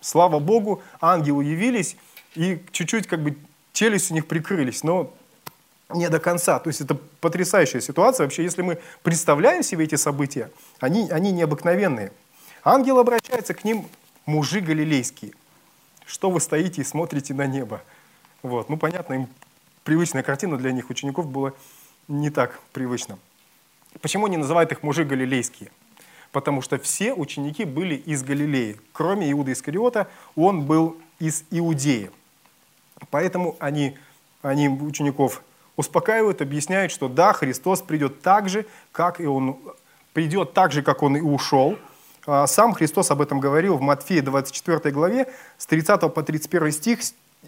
Слава 0.00 0.38
Богу, 0.38 0.82
ангелы 1.00 1.44
явились, 1.44 1.96
и 2.34 2.62
чуть-чуть 2.72 3.06
как 3.06 3.20
бы 3.20 3.36
челюсти 3.72 4.12
у 4.12 4.14
них 4.14 4.26
прикрылись, 4.26 4.82
но 4.82 5.12
не 5.94 6.08
до 6.08 6.18
конца. 6.18 6.58
То 6.58 6.68
есть 6.68 6.80
это 6.80 6.96
потрясающая 7.20 7.80
ситуация. 7.80 8.24
Вообще, 8.24 8.42
если 8.42 8.62
мы 8.62 8.78
представляем 9.02 9.62
себе 9.62 9.84
эти 9.84 9.96
события, 9.96 10.50
они, 10.80 11.10
они 11.10 11.30
необыкновенные. 11.32 12.12
Ангел 12.64 12.98
обращается 12.98 13.52
к 13.52 13.64
ним, 13.64 13.86
мужи 14.24 14.60
галилейские. 14.60 15.32
Что 16.12 16.28
вы 16.28 16.40
стоите 16.40 16.82
и 16.82 16.84
смотрите 16.84 17.32
на 17.32 17.46
небо? 17.46 17.80
Вот. 18.42 18.68
Ну, 18.68 18.76
понятно, 18.76 19.14
им 19.14 19.28
привычная 19.82 20.22
картина 20.22 20.58
для 20.58 20.70
них, 20.70 20.90
учеников, 20.90 21.26
была 21.26 21.54
не 22.06 22.28
так 22.28 22.60
привычна. 22.74 23.18
Почему 24.02 24.26
не 24.26 24.36
называют 24.36 24.70
их 24.72 24.82
мужи 24.82 25.06
галилейские? 25.06 25.70
Потому 26.30 26.60
что 26.60 26.78
все 26.78 27.14
ученики 27.14 27.64
были 27.64 27.94
из 27.94 28.22
Галилеи. 28.22 28.78
Кроме 28.92 29.32
Иуда 29.32 29.54
Искариота, 29.54 30.06
он 30.36 30.66
был 30.66 30.98
из 31.18 31.44
Иудеи. 31.50 32.10
Поэтому 33.08 33.56
они, 33.58 33.96
они 34.42 34.68
учеников 34.68 35.42
успокаивают, 35.76 36.42
объясняют, 36.42 36.92
что 36.92 37.08
да, 37.08 37.32
Христос 37.32 37.80
придет 37.80 38.20
так 38.20 38.50
же, 38.50 38.66
как 38.92 39.18
и 39.18 39.24
Он 39.24 39.58
придет 40.12 40.52
так 40.52 40.72
же, 40.72 40.82
как 40.82 41.02
Он 41.02 41.16
и 41.16 41.22
ушел. 41.22 41.78
А 42.24 42.46
сам 42.46 42.72
Христос 42.72 43.10
об 43.10 43.20
этом 43.20 43.40
говорил 43.40 43.76
в 43.76 43.80
Матфея 43.80 44.22
24 44.22 44.94
главе, 44.94 45.32
с 45.58 45.66
30 45.66 46.00
по 46.12 46.22
31 46.22 46.72
стих 46.72 47.00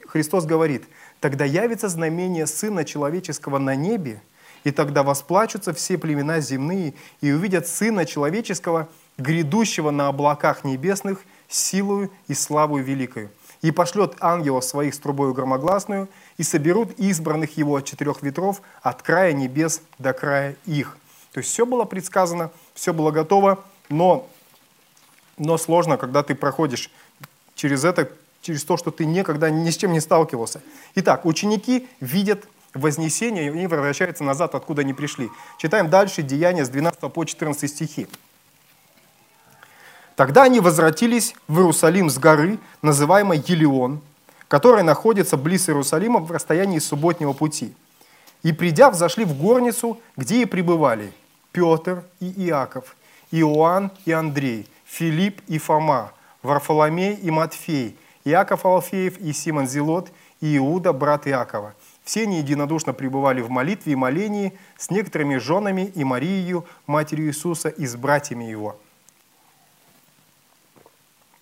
Христос 0.06 0.44
говорит, 0.44 0.84
«Тогда 1.20 1.44
явится 1.44 1.88
знамение 1.88 2.46
Сына 2.46 2.84
Человеческого 2.84 3.58
на 3.58 3.76
небе, 3.76 4.20
и 4.64 4.72
тогда 4.72 5.04
восплачутся 5.04 5.72
все 5.72 5.96
племена 5.96 6.40
земные, 6.40 6.94
и 7.20 7.30
увидят 7.30 7.68
Сына 7.68 8.04
Человеческого, 8.04 8.88
грядущего 9.16 9.92
на 9.92 10.08
облаках 10.08 10.64
небесных, 10.64 11.20
силою 11.48 12.10
и 12.26 12.34
славою 12.34 12.84
великою 12.84 13.30
и 13.62 13.70
пошлет 13.70 14.16
ангелов 14.20 14.62
своих 14.62 14.92
с 14.92 14.98
трубою 14.98 15.32
громогласную, 15.32 16.10
и 16.36 16.42
соберут 16.42 16.98
избранных 16.98 17.56
его 17.56 17.76
от 17.76 17.86
четырех 17.86 18.22
ветров, 18.22 18.60
от 18.82 19.00
края 19.00 19.32
небес 19.32 19.80
до 19.98 20.12
края 20.12 20.56
их». 20.66 20.98
То 21.32 21.38
есть 21.38 21.50
все 21.50 21.64
было 21.64 21.84
предсказано, 21.84 22.50
все 22.74 22.92
было 22.92 23.10
готово, 23.10 23.64
но, 23.88 24.28
но 25.38 25.58
сложно, 25.58 25.96
когда 25.96 26.22
ты 26.22 26.34
проходишь 26.34 26.90
через 27.54 27.84
это, 27.84 28.10
через 28.40 28.64
то, 28.64 28.76
что 28.76 28.90
ты 28.90 29.04
никогда 29.04 29.50
ни 29.50 29.70
с 29.70 29.76
чем 29.76 29.92
не 29.92 30.00
сталкивался. 30.00 30.62
Итак, 30.94 31.24
ученики 31.24 31.88
видят 32.00 32.46
вознесение, 32.74 33.46
и 33.62 33.66
возвращаются 33.66 34.24
назад, 34.24 34.54
откуда 34.54 34.82
они 34.82 34.92
пришли. 34.92 35.30
Читаем 35.58 35.88
дальше 35.88 36.22
Деяния 36.22 36.64
с 36.64 36.68
12 36.68 37.12
по 37.12 37.24
14 37.24 37.70
стихи. 37.70 38.08
Тогда 40.16 40.44
они 40.44 40.60
возвратились 40.60 41.34
в 41.48 41.58
Иерусалим 41.58 42.10
с 42.10 42.18
горы, 42.18 42.58
называемой 42.82 43.42
Елеон, 43.46 44.00
которая 44.48 44.84
находится 44.84 45.36
близ 45.36 45.68
Иерусалима 45.68 46.20
в 46.20 46.30
расстоянии 46.30 46.78
субботнего 46.78 47.32
пути. 47.32 47.74
И 48.42 48.52
придя, 48.52 48.90
взошли 48.90 49.24
в 49.24 49.34
горницу, 49.34 50.00
где 50.16 50.42
и 50.42 50.44
пребывали 50.44 51.12
Петр 51.50 52.04
и 52.20 52.26
Иаков, 52.46 52.94
Иоанн 53.30 53.90
и 54.04 54.12
Андрей, 54.12 54.68
Филипп 54.94 55.40
и 55.48 55.58
Фома, 55.58 56.12
Варфоломей 56.42 57.14
и 57.14 57.30
Матфей, 57.30 57.96
Иаков 58.24 58.64
Алфеев 58.64 59.18
и 59.18 59.32
Симон 59.32 59.66
Зелот 59.66 60.10
и 60.40 60.56
Иуда, 60.56 60.92
брат 60.92 61.26
Иакова. 61.26 61.74
Все 62.04 62.22
они 62.22 62.38
единодушно 62.38 62.92
пребывали 62.92 63.40
в 63.40 63.50
молитве 63.50 63.92
и 63.92 63.96
молении 63.96 64.52
с 64.76 64.90
некоторыми 64.90 65.36
женами 65.36 65.92
и 65.94 66.04
Марией, 66.04 66.62
матерью 66.86 67.28
Иисуса, 67.28 67.68
и 67.68 67.86
с 67.86 67.96
братьями 67.96 68.44
его– 68.44 68.78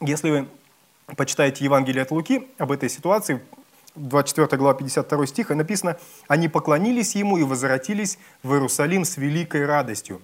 если 0.05 0.31
вы 0.31 0.49
почитаете 1.17 1.65
Евангелие 1.65 2.03
от 2.03 2.11
Луки 2.11 2.49
об 2.59 2.73
этой 2.73 2.89
ситуации, 2.89 3.41
24 3.95 4.59
глава 4.59 4.75
52 4.75 5.27
стиха 5.27 5.55
написано, 5.55 5.97
«Они 6.27 6.49
поклонились 6.49 7.15
Ему 7.15 7.39
и 7.39 7.45
возвратились 7.45 8.19
в 8.43 8.53
Иерусалим 8.53 9.05
с 9.05 9.17
великой 9.17 9.65
радостью». 9.65 10.21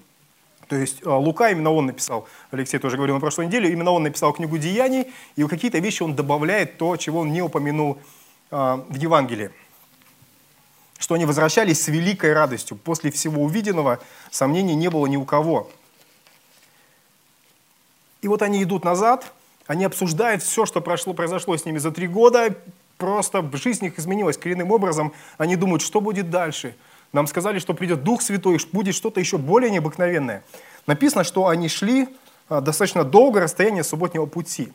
То 0.69 0.77
есть 0.77 1.05
а, 1.05 1.17
Лука, 1.17 1.51
именно 1.51 1.73
он 1.73 1.87
написал, 1.87 2.29
Алексей 2.51 2.79
тоже 2.79 2.97
говорил 2.97 3.15
на 3.15 3.21
прошлой 3.21 3.47
неделе, 3.47 3.73
именно 3.73 3.91
он 3.91 4.03
написал 4.03 4.33
книгу 4.33 4.59
«Деяний», 4.59 5.07
и 5.35 5.45
какие-то 5.45 5.79
вещи 5.79 6.03
он 6.03 6.15
добавляет 6.15 6.77
то, 6.77 6.97
чего 6.97 7.21
он 7.21 7.33
не 7.33 7.41
упомянул 7.41 7.99
а, 8.51 8.85
в 8.89 8.95
Евангелии. 8.95 9.51
Что 10.99 11.15
они 11.15 11.25
возвращались 11.25 11.83
с 11.83 11.89
великой 11.89 12.35
радостью. 12.35 12.77
После 12.77 13.11
всего 13.11 13.43
увиденного 13.43 14.01
сомнений 14.31 14.75
не 14.75 14.91
было 14.91 15.07
ни 15.07 15.17
у 15.17 15.25
кого. 15.25 15.71
И 18.21 18.29
вот 18.29 18.43
они 18.43 18.63
идут 18.63 18.85
назад, 18.85 19.33
они 19.67 19.85
обсуждают 19.85 20.43
все, 20.43 20.67
что 20.67 20.81
прошло, 20.81 21.15
произошло 21.15 21.57
с 21.57 21.65
ними 21.65 21.79
за 21.79 21.93
три 21.93 22.09
года, 22.09 22.55
просто 22.99 23.49
жизнь 23.55 23.87
их 23.87 23.99
изменилась 23.99 24.37
коренным 24.37 24.71
образом. 24.71 25.15
Они 25.39 25.57
думают, 25.57 25.83
что 25.83 26.03
будет 26.03 26.29
дальше– 26.29 26.77
нам 27.13 27.27
сказали, 27.27 27.59
что 27.59 27.75
придет 27.75 28.03
Дух 28.03 28.23
Святой, 28.23 28.59
будет 28.73 28.95
что-то 28.95 29.21
еще 29.21 29.39
более 29.39 29.71
необыкновенное. 29.71 30.45
Написано, 30.87 31.25
что 31.25 31.49
они 31.49 31.69
шли 31.69 32.09
а, 32.49 32.61
достаточно 32.61 33.05
долгое 33.05 33.41
расстояние 33.41 33.85
субботнего 33.85 34.27
пути. 34.27 34.73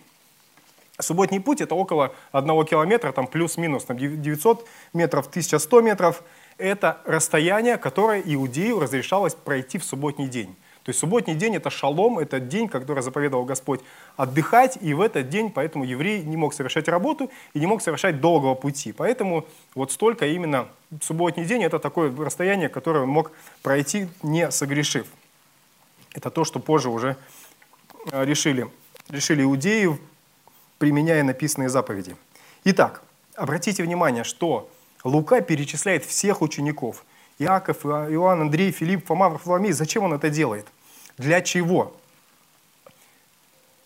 Субботний 0.99 1.39
путь– 1.39 1.61
это 1.61 1.73
около 1.73 2.13
одного 2.31 2.63
километра, 2.63 3.11
там 3.11 3.27
плюс-минус 3.27 3.85
там 3.85 3.97
900 3.97 4.67
метров, 4.93 5.27
1100 5.27 5.81
метров. 5.81 6.23
Это 6.57 6.99
расстояние, 7.05 7.77
которое 7.77 8.21
иудею 8.21 8.79
разрешалось 8.79 9.33
пройти 9.33 9.79
в 9.79 9.83
субботний 9.83 10.27
день. 10.27 10.55
То 10.83 10.89
есть 10.89 10.99
субботний 10.99 11.35
день– 11.35 11.55
это 11.57 11.69
шалом, 11.69 12.19
это 12.19 12.41
день, 12.41 12.67
который 12.67 13.01
заповедовал 13.01 13.45
Господь 13.45 13.79
отдыхать, 14.17 14.77
и 14.81 14.93
в 14.93 14.99
этот 14.99 15.29
день 15.29 15.49
поэтому 15.49 15.85
еврей 15.85 16.21
не 16.23 16.35
мог 16.35 16.53
совершать 16.53 16.89
работу 16.89 17.31
и 17.53 17.59
не 17.59 17.67
мог 17.67 17.81
совершать 17.81 18.19
долгого 18.19 18.53
пути. 18.53 18.91
Поэтому 18.91 19.45
вот 19.75 19.93
столько 19.93 20.25
именно 20.25 20.67
субботний 21.01 21.45
день– 21.45 21.63
это 21.63 21.79
такое 21.79 22.13
расстояние, 22.13 22.67
которое 22.67 23.03
он 23.03 23.09
мог 23.09 23.31
пройти, 23.61 24.09
не 24.23 24.51
согрешив. 24.51 25.07
Это 26.13 26.29
то, 26.29 26.43
что 26.43 26.59
позже 26.59 26.89
уже 26.89 27.15
э, 28.11 28.25
решили, 28.25 28.67
решили 29.09 29.43
иудеи, 29.43 29.97
применяя 30.79 31.23
написанные 31.23 31.69
заповеди. 31.69 32.17
Итак, 32.65 33.03
обратите 33.35 33.83
внимание, 33.83 34.25
что 34.25 34.69
Лука 35.05 35.39
перечисляет 35.39 36.03
всех 36.03 36.41
учеников– 36.41 37.05
Иаков, 37.39 37.85
Иоанн, 37.85 38.41
Андрей, 38.41 38.71
Филипп, 38.71 39.05
Фома, 39.07 39.29
Варфоломей. 39.29 39.71
Зачем 39.71 40.03
он 40.03 40.13
это 40.13 40.29
делает? 40.29 40.67
Для 41.17 41.41
чего? 41.41 41.95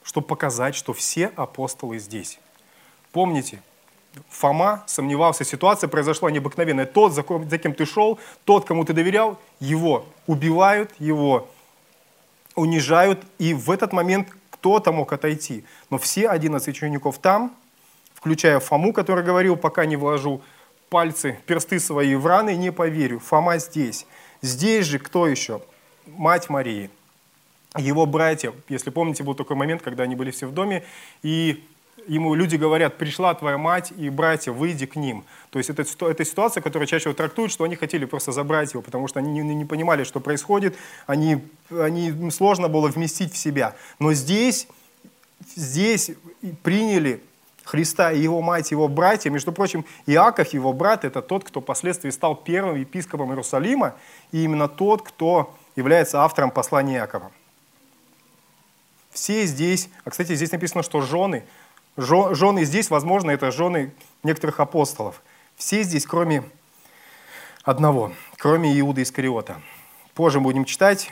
Чтобы 0.03 0.27
показать, 0.27 0.75
что 0.75 0.93
все 0.93 1.31
апостолы 1.35 1.99
здесь. 1.99 2.39
Помните, 3.11 3.61
Фома 4.29 4.83
сомневался, 4.87 5.43
ситуация 5.43 5.87
произошла 5.87 6.31
необыкновенная. 6.31 6.85
Тот, 6.85 7.13
за 7.13 7.23
кем 7.23 7.73
ты 7.73 7.85
шел, 7.85 8.19
тот, 8.45 8.65
кому 8.65 8.83
ты 8.85 8.93
доверял, 8.93 9.37
его 9.59 10.05
убивают, 10.25 10.91
его 10.99 11.47
унижают, 12.55 13.23
и 13.37 13.53
в 13.53 13.69
этот 13.69 13.93
момент 13.93 14.29
кто-то 14.49 14.91
мог 14.91 15.13
отойти. 15.13 15.63
Но 15.89 15.97
все 15.99 16.29
11 16.29 16.67
учеников 16.67 17.19
там, 17.19 17.55
включая 18.15 18.59
Фому, 18.59 18.93
который 18.93 19.23
говорил, 19.23 19.55
пока 19.55 19.85
не 19.85 19.95
вложу 19.95 20.41
пальцы, 20.89 21.39
персты 21.45 21.79
свои 21.79 22.15
в 22.15 22.25
раны, 22.25 22.55
не 22.55 22.71
поверю. 22.71 23.19
Фома 23.19 23.57
здесь. 23.57 24.05
Здесь 24.41 24.85
же 24.85 24.99
кто 24.99 25.27
еще? 25.27 25.61
Мать 26.05 26.49
Марии. 26.49 26.89
Его 27.75 28.05
братья, 28.05 28.53
если 28.69 28.89
помните, 28.89 29.23
был 29.23 29.35
такой 29.35 29.55
момент, 29.55 29.81
когда 29.81 30.03
они 30.03 30.15
были 30.15 30.31
все 30.31 30.47
в 30.47 30.53
доме, 30.53 30.83
и 31.21 31.63
ему 32.07 32.33
люди 32.33 32.55
говорят, 32.55 32.97
пришла 32.97 33.33
твоя 33.33 33.57
мать 33.57 33.91
и 33.95 34.09
братья, 34.09 34.51
выйди 34.51 34.85
к 34.85 34.95
ним. 34.95 35.25
То 35.49 35.59
есть 35.59 35.69
это, 35.69 35.83
это 36.05 36.25
ситуация, 36.25 36.61
которая 36.61 36.87
чаще 36.87 37.01
всего 37.01 37.13
трактует, 37.13 37.51
что 37.51 37.65
они 37.65 37.75
хотели 37.75 38.05
просто 38.05 38.31
забрать 38.31 38.73
его, 38.73 38.81
потому 38.81 39.07
что 39.07 39.19
они 39.19 39.31
не, 39.31 39.55
не 39.55 39.65
понимали, 39.65 40.03
что 40.03 40.19
происходит, 40.19 40.75
они, 41.05 41.43
они, 41.69 42.31
сложно 42.31 42.69
было 42.69 42.87
вместить 42.87 43.33
в 43.33 43.37
себя. 43.37 43.75
Но 43.99 44.13
здесь, 44.13 44.67
здесь 45.55 46.11
приняли 46.63 47.21
Христа 47.67 48.13
и 48.13 48.19
его 48.21 48.41
мать, 48.41 48.71
его 48.71 48.87
братья. 48.87 49.29
Между 49.29 49.51
прочим, 49.51 49.83
Иаков, 50.05 50.53
его 50.53 50.71
брат, 50.71 51.03
это 51.03 51.21
тот, 51.21 51.43
кто 51.43 51.59
впоследствии 51.59 52.09
стал 52.11 52.33
первым 52.33 52.77
епископом 52.77 53.29
Иерусалима, 53.31 53.95
и 54.31 54.45
именно 54.45 54.69
тот, 54.69 55.01
кто 55.01 55.53
является 55.75 56.21
автором 56.21 56.49
послания 56.49 56.95
Иакова. 56.95 57.29
Все 59.11 59.45
здесь, 59.45 59.89
а 60.05 60.11
кстати, 60.11 60.33
здесь 60.33 60.53
написано, 60.53 60.81
что 60.81 61.01
жены, 61.01 61.45
жены 61.97 62.63
здесь, 62.63 62.89
возможно, 62.89 63.31
это 63.31 63.51
жены 63.51 63.93
некоторых 64.23 64.61
апостолов. 64.61 65.21
Все 65.57 65.83
здесь, 65.83 66.05
кроме 66.05 66.43
одного, 67.63 68.13
кроме 68.37 68.79
Иуда 68.79 69.03
Искариота. 69.03 69.61
Позже 70.13 70.39
будем 70.39 70.63
читать 70.63 71.11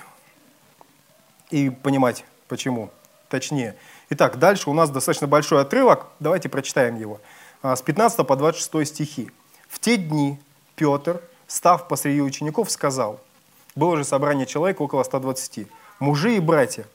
и 1.49 1.69
понимать, 1.69 2.23
почему 2.47 2.91
точнее. 3.27 3.75
Итак, 4.09 4.37
дальше 4.37 4.69
у 4.69 4.73
нас 4.73 4.89
достаточно 4.89 5.27
большой 5.27 5.61
отрывок, 5.61 6.07
давайте 6.19 6.47
прочитаем 6.47 6.95
его. 6.95 7.19
А, 7.63 7.75
с 7.75 7.81
15 7.81 8.25
по 8.25 8.35
26 8.35 8.87
стихи. 8.87 9.31
«В 9.67 9.79
те 9.79 9.97
дни 9.97 10.39
Петр, 10.75 11.21
став 11.47 11.87
посреди 11.87 12.21
учеников, 12.21 12.69
сказал, 12.69 13.19
было 13.75 13.97
же 13.97 14.03
собрание 14.03 14.45
человек 14.45 14.79
около 14.79 15.01
120, 15.01 15.67
мужи 15.99 16.35
и 16.35 16.39
братья, 16.39 16.85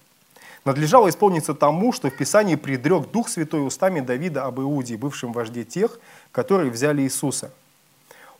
надлежало 0.64 1.08
исполниться 1.08 1.54
тому, 1.54 1.92
что 1.92 2.08
в 2.10 2.16
Писании 2.16 2.54
предрек 2.54 3.10
Дух 3.10 3.28
Святой 3.28 3.66
устами 3.66 4.00
Давида 4.00 4.46
об 4.46 4.60
Иуде, 4.60 4.96
бывшем 4.96 5.32
вожде 5.32 5.64
тех, 5.64 5.98
которые 6.30 6.70
взяли 6.70 7.02
Иисуса. 7.02 7.50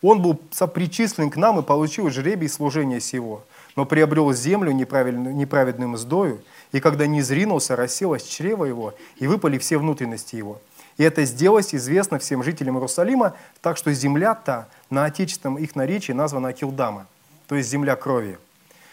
Он 0.03 0.23
был 0.23 0.41
сопричислен 0.53 1.31
к 1.31 1.37
нам 1.37 1.59
и 1.59 1.63
получил 1.63 2.09
жребий 2.09 2.49
служения 2.49 3.01
сего, 3.01 3.43
но 3.77 3.85
приобрел 3.85 4.33
землю 4.33 4.73
неправедным 4.73 5.91
мздою, 5.91 6.41
и 6.73 6.81
когда 6.81 7.07
не 7.07 7.23
зринулся, 7.23 7.77
расселось 7.77 8.25
чрево 8.25 8.65
его, 8.65 8.95
и 9.17 9.27
выпали 9.27 9.59
все 9.59 9.79
внутренности 9.79 10.37
его. 10.37 10.61
И 10.97 11.03
это 11.03 11.25
сделалось 11.25 11.75
известно 11.75 12.19
всем 12.19 12.43
жителям 12.43 12.77
Иерусалима, 12.77 13.35
так 13.63 13.77
что 13.77 13.93
земля 13.93 14.35
та 14.35 14.69
на 14.91 15.05
отечественном 15.05 15.57
их 15.57 15.75
наречии 15.75 16.13
названа 16.13 16.49
Акилдама, 16.49 17.07
то 17.47 17.55
есть 17.55 17.69
земля 17.69 17.97
крови. 17.97 18.39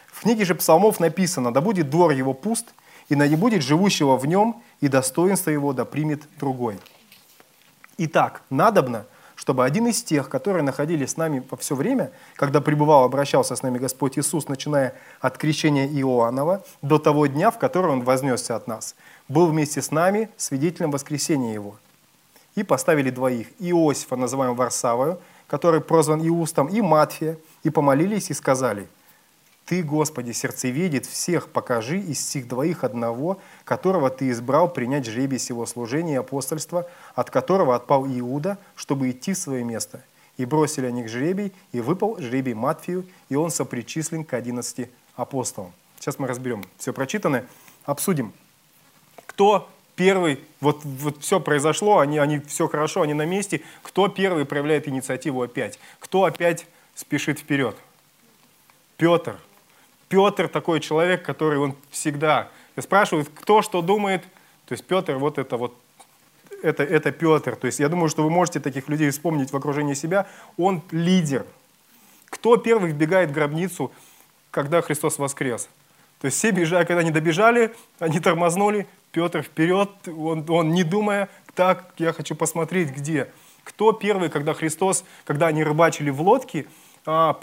В 0.07 0.21
книге 0.21 0.45
же 0.45 0.55
псалмов 0.55 0.99
написано, 0.99 1.53
да 1.53 1.61
будет 1.61 1.89
двор 1.89 2.11
его 2.11 2.33
пуст, 2.33 2.73
и 3.09 3.15
да 3.15 3.27
не 3.27 3.35
будет 3.35 3.61
живущего 3.61 4.17
в 4.17 4.25
нем, 4.25 4.61
и 4.81 4.87
достоинство 4.87 5.49
его 5.49 5.73
да 5.73 5.85
примет 5.85 6.23
другой. 6.39 6.79
Итак, 7.97 8.41
надобно– 8.49 9.05
чтобы 9.37 9.63
один 9.63 9.87
из 9.87 10.03
тех, 10.03 10.29
которые 10.29 10.63
находились 10.63 11.11
с 11.11 11.17
нами 11.17 11.43
во 11.49 11.55
все 11.57 11.75
время, 11.75 12.11
когда 12.35 12.59
пребывал, 12.59 13.03
обращался 13.03 13.55
с 13.55 13.61
нами 13.61 13.77
Господь 13.77 14.17
Иисус, 14.17 14.47
начиная 14.47 14.95
от 15.21 15.37
крещения 15.37 15.87
Иоаннова 15.87 16.63
до 16.81 16.97
того 16.97 17.27
дня, 17.27 17.51
в 17.51 17.59
который 17.59 17.91
Он 17.91 18.03
вознесся 18.03 18.55
от 18.55 18.67
нас, 18.67 18.95
был 19.29 19.45
вместе 19.45 19.81
с 19.81 19.91
нами 19.91 20.29
свидетелем 20.37 20.89
воскресения 20.89 21.53
Его. 21.53 21.75
И 22.55 22.63
поставили 22.63 23.11
двоих, 23.11 23.47
Иосифа, 23.59 24.15
называем 24.15 24.55
Варсавою, 24.55 25.19
который 25.45 25.81
прозван 25.81 26.27
Иустом, 26.27 26.67
и 26.67 26.81
Матфия, 26.81 27.37
и 27.63 27.69
помолились 27.69 28.31
и 28.31 28.33
сказали– 28.33 28.87
ты, 29.67 29.83
Господи, 29.83 30.31
сердцеведет 30.31 31.05
всех, 31.05 31.49
покажи 31.49 31.99
из 31.99 32.25
сих 32.25 32.47
двоих 32.47 32.85
одного, 32.85 33.37
которого 33.65 34.09
Ты 34.09 34.29
избрал 34.29 34.71
принять 34.71 35.05
жребий 35.05 35.39
сего 35.39 35.65
служения 35.65 36.13
и 36.13 36.17
апостольства, 36.17 36.89
от 37.15 37.29
которого 37.29 37.75
отпал 37.75 38.07
Иуда, 38.07 38.57
чтобы 38.77 39.11
идти 39.11 39.33
в 39.33 39.37
свое 39.37 39.65
место. 39.65 40.01
И 40.37 40.45
бросили 40.45 40.85
они 40.85 41.03
к 41.03 41.09
жребий, 41.09 41.51
и 41.73 41.81
выпал 41.81 42.17
жребий 42.17 42.53
Матфию, 42.53 43.05
и 43.27 43.35
он 43.35 43.51
сопричислен 43.51 44.23
к 44.23 44.33
одиннадцати 44.33 44.89
апостолам. 45.17 45.73
Сейчас 45.99 46.17
мы 46.17 46.27
разберем 46.27 46.63
все 46.77 46.93
прочитанное, 46.93 47.45
обсудим. 47.83 48.31
Кто 49.25 49.69
первый, 49.97 50.39
вот, 50.61 50.85
вот 50.85 51.21
все 51.21 51.41
произошло, 51.41 51.99
они, 51.99 52.19
они, 52.19 52.39
все 52.39 52.69
хорошо, 52.69 53.01
они 53.01 53.13
на 53.13 53.25
месте, 53.25 53.61
кто 53.83 54.07
первый 54.07 54.45
проявляет 54.45 54.87
инициативу 54.87 55.41
опять? 55.41 55.77
Кто 55.99 56.23
опять 56.23 56.67
спешит 56.95 57.39
вперед? 57.39 57.75
Петр. 58.95 59.37
Петр 60.09 60.47
такой 60.47 60.79
человек, 60.79 61.23
который 61.23 61.59
он 61.59 61.75
всегда 61.89 62.49
спрашивает, 62.79 63.29
кто 63.33 63.61
что 63.61 63.81
думает. 63.81 64.23
То 64.65 64.73
есть 64.73 64.85
Петр, 64.85 65.15
вот 65.15 65.37
это 65.37 65.57
вот, 65.57 65.75
это, 66.61 66.83
это 66.83 67.11
Петр. 67.11 67.55
То 67.55 67.67
есть 67.67 67.79
я 67.79 67.89
думаю, 67.89 68.09
что 68.09 68.23
вы 68.23 68.29
можете 68.29 68.59
таких 68.59 68.87
людей 68.87 69.09
вспомнить 69.09 69.51
в 69.51 69.57
окружении 69.57 69.93
себя. 69.93 70.27
Он 70.57 70.81
лидер. 70.91 71.45
Кто 72.29 72.57
первый 72.57 72.91
вбегает 72.91 73.29
в 73.29 73.33
гробницу, 73.33 73.91
когда 74.51 74.81
Христос 74.81 75.17
воскрес? 75.17 75.69
То 76.19 76.25
есть 76.25 76.37
все 76.37 76.51
бежали, 76.51 76.85
когда 76.85 77.01
они 77.01 77.11
добежали, 77.11 77.73
они 77.99 78.19
тормознули, 78.19 78.87
Петр 79.11 79.43
вперед, 79.43 79.89
он, 80.07 80.45
он 80.49 80.71
не 80.71 80.83
думая, 80.83 81.29
так, 81.53 81.93
я 81.97 82.11
хочу 82.11 82.35
посмотреть, 82.35 82.89
где. 82.89 83.29
Кто 83.63 83.91
первый, 83.91 84.29
когда 84.29 84.53
Христос, 84.53 85.03
когда 85.25 85.47
они 85.47 85.63
рыбачили 85.63 86.09
в 86.09 86.21
лодке, 86.21 86.65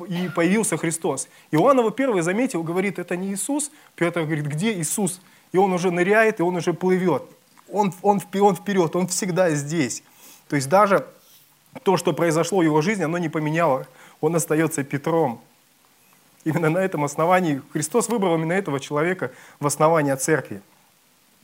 и 0.09 0.29
появился 0.29 0.77
Христос. 0.77 1.29
Иоанн 1.51 1.79
его 1.79 1.91
первый 1.91 2.21
заметил, 2.23 2.63
говорит, 2.63 2.99
это 2.99 3.17
не 3.17 3.33
Иисус. 3.33 3.71
Петр 3.95 4.23
говорит, 4.23 4.47
где 4.47 4.75
Иисус? 4.75 5.21
И 5.53 5.57
он 5.57 5.73
уже 5.73 5.91
ныряет, 5.91 6.41
и 6.41 6.43
он 6.43 6.57
уже 6.57 6.75
плывет. 6.75 7.23
Он, 7.73 7.95
он, 8.03 8.21
он 8.35 8.57
вперед, 8.57 8.95
он 8.95 9.09
всегда 9.09 9.51
здесь. 9.51 10.03
То 10.49 10.57
есть 10.57 10.69
даже 10.69 11.07
то, 11.83 11.97
что 11.97 12.13
произошло 12.13 12.59
в 12.59 12.63
его 12.63 12.83
жизни, 12.83 13.05
оно 13.05 13.17
не 13.17 13.31
поменяло. 13.31 13.87
Он 14.21 14.37
остается 14.37 14.85
Петром. 14.85 15.41
Именно 16.45 16.69
на 16.69 16.79
этом 16.79 17.05
основании 17.05 17.63
Христос 17.73 18.11
выбрал 18.11 18.35
именно 18.35 18.53
этого 18.53 18.79
человека 18.79 19.33
в 19.61 19.67
основание 19.67 20.17
церкви. 20.17 20.61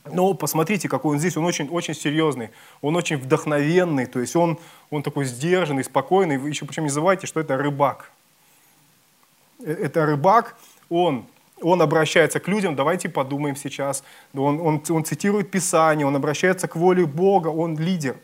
Но 0.04 0.32
посмотрите, 0.34 0.88
какой 0.88 1.14
он 1.14 1.18
здесь, 1.18 1.36
он 1.36 1.44
очень, 1.44 1.68
очень 1.68 1.94
серьезный, 1.94 2.50
он 2.80 2.96
очень 2.96 3.16
вдохновенный, 3.16 4.06
то 4.06 4.18
есть 4.18 4.34
он, 4.34 4.58
он 4.88 5.02
такой 5.02 5.26
сдержанный, 5.26 5.84
спокойный. 5.84 6.38
Вы 6.38 6.48
еще 6.48 6.64
причем 6.64 6.84
не 6.84 6.90
забывайте, 6.90 7.26
что 7.26 7.38
это 7.38 7.56
рыбак. 7.56 8.10
Э, 9.62 9.72
это 9.72 10.06
рыбак, 10.06 10.56
он, 10.88 11.26
он 11.60 11.82
обращается 11.82 12.40
к 12.40 12.48
людям, 12.48 12.76
давайте 12.76 13.08
подумаем 13.10 13.56
сейчас. 13.56 14.02
Он, 14.34 14.60
он, 14.60 14.82
он 14.88 15.04
цитирует 15.04 15.50
Писание, 15.50 16.06
он 16.06 16.16
обращается 16.16 16.66
к 16.66 16.76
воле 16.76 17.04
Бога, 17.04 17.48
он 17.48 17.76
лидер. 17.78 18.16